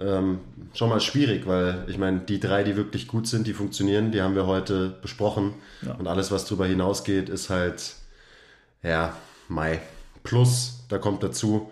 [0.00, 0.38] ähm,
[0.74, 4.22] schon mal schwierig, weil ich meine, die drei, die wirklich gut sind, die funktionieren, die
[4.22, 5.94] haben wir heute besprochen Ja.
[5.94, 7.94] und alles, was darüber hinausgeht, ist halt,
[8.82, 9.16] ja,
[9.48, 9.80] Mai.
[10.22, 11.70] Plus, da kommt dazu,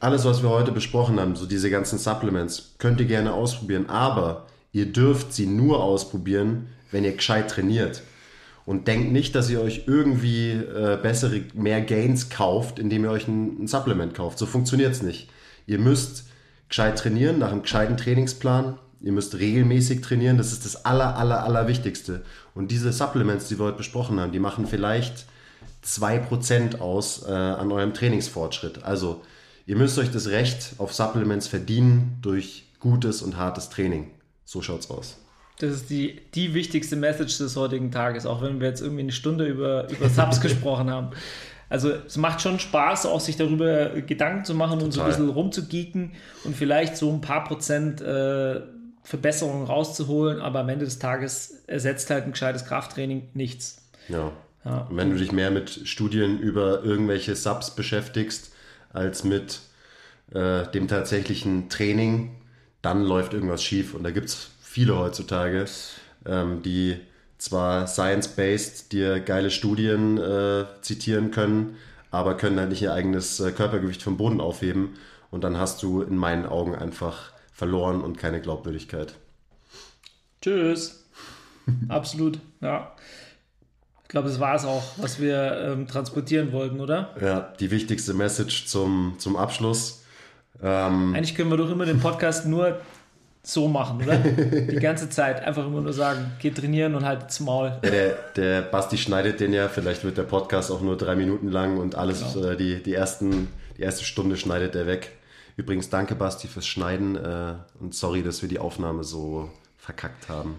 [0.00, 4.46] alles, was wir heute besprochen haben, so diese ganzen Supplements, könnt ihr gerne ausprobieren, aber
[4.72, 8.02] ihr dürft sie nur ausprobieren, wenn ihr gescheit trainiert.
[8.64, 13.26] Und denkt nicht, dass ihr euch irgendwie äh, bessere, mehr Gains kauft, indem ihr euch
[13.26, 14.38] ein, ein Supplement kauft.
[14.38, 15.30] So funktioniert es nicht.
[15.66, 16.26] Ihr müsst
[16.68, 18.78] gescheit trainieren, nach einem gescheiten Trainingsplan.
[19.00, 20.36] Ihr müsst regelmäßig trainieren.
[20.36, 22.22] Das ist das aller, aller, aller Wichtigste.
[22.54, 25.24] Und diese Supplements, die wir heute besprochen haben, die machen vielleicht
[25.88, 28.84] 2% aus äh, an eurem Trainingsfortschritt.
[28.84, 29.22] Also
[29.66, 34.10] ihr müsst euch das Recht auf Supplements verdienen durch gutes und hartes Training.
[34.44, 35.16] So schaut's aus.
[35.58, 39.12] Das ist die, die wichtigste Message des heutigen Tages, auch wenn wir jetzt irgendwie eine
[39.12, 41.10] Stunde über, über Subs gesprochen haben.
[41.68, 45.08] Also es macht schon Spaß, auch sich darüber Gedanken zu machen und so ein Total.
[45.08, 46.12] bisschen rumzugeeken
[46.44, 48.60] und vielleicht so ein paar Prozent äh,
[49.02, 53.82] Verbesserungen rauszuholen, aber am Ende des Tages ersetzt halt ein gescheites Krafttraining nichts.
[54.08, 54.32] Ja.
[54.68, 54.86] Ja.
[54.90, 58.52] Und wenn du dich mehr mit Studien über irgendwelche Subs beschäftigst,
[58.92, 59.60] als mit
[60.32, 62.36] äh, dem tatsächlichen Training,
[62.82, 63.94] dann läuft irgendwas schief.
[63.94, 65.64] Und da gibt es viele heutzutage,
[66.26, 66.96] ähm, die
[67.38, 71.76] zwar science-based dir geile Studien äh, zitieren können,
[72.10, 74.96] aber können halt nicht ihr eigenes äh, Körpergewicht vom Boden aufheben.
[75.30, 79.14] Und dann hast du in meinen Augen einfach verloren und keine Glaubwürdigkeit.
[80.42, 81.04] Tschüss.
[81.88, 82.94] Absolut, ja.
[84.08, 87.10] Ich glaube, das war es auch, was wir ähm, transportieren wollten, oder?
[87.20, 90.02] Ja, die wichtigste Message zum, zum Abschluss.
[90.62, 92.80] Ähm, Eigentlich können wir doch immer den Podcast nur
[93.42, 94.16] so machen, oder?
[94.70, 97.78] Die ganze Zeit einfach immer nur sagen, geh trainieren und halt zum Maul.
[97.82, 101.76] Der, der Basti schneidet den ja, vielleicht wird der Podcast auch nur drei Minuten lang
[101.76, 102.48] und alles, Genau.
[102.48, 105.12] äh, die, die, ersten, die erste Stunde schneidet er weg.
[105.58, 110.54] Übrigens, danke Basti fürs Schneiden äh, und sorry, dass wir die Aufnahme so verkackt haben.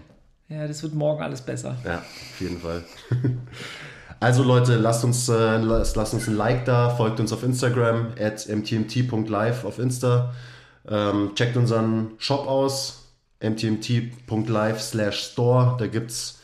[0.50, 1.76] Ja, das wird morgen alles besser.
[1.84, 2.84] Ja, auf jeden Fall.
[4.22, 8.08] Also Leute, lasst uns, äh, lasst, lasst uns ein Like da, folgt uns auf Instagram,
[8.20, 10.34] at mtmt.live auf Insta.
[10.86, 15.76] Ähm, checkt unseren Shop aus, mtmt.live slash store.
[15.78, 16.38] Da gibt es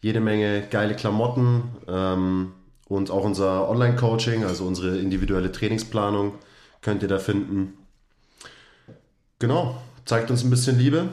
[0.00, 2.52] jede Menge geile Klamotten ähm,
[2.88, 6.32] und auch unser Online-Coaching, also unsere individuelle Trainingsplanung,
[6.80, 7.74] könnt ihr da finden.
[9.38, 9.76] Genau,
[10.06, 11.10] zeigt uns ein bisschen Liebe.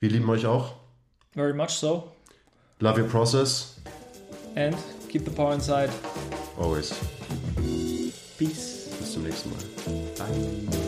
[0.00, 0.79] Wir lieben euch auch.
[1.34, 2.12] Very much so.
[2.80, 3.78] Love your process.
[4.56, 4.76] And
[5.08, 5.90] keep the power inside.
[6.58, 6.92] Always.
[8.38, 8.88] Peace.
[8.98, 9.58] Bis zum nächsten Mal.
[10.18, 10.79] Bye.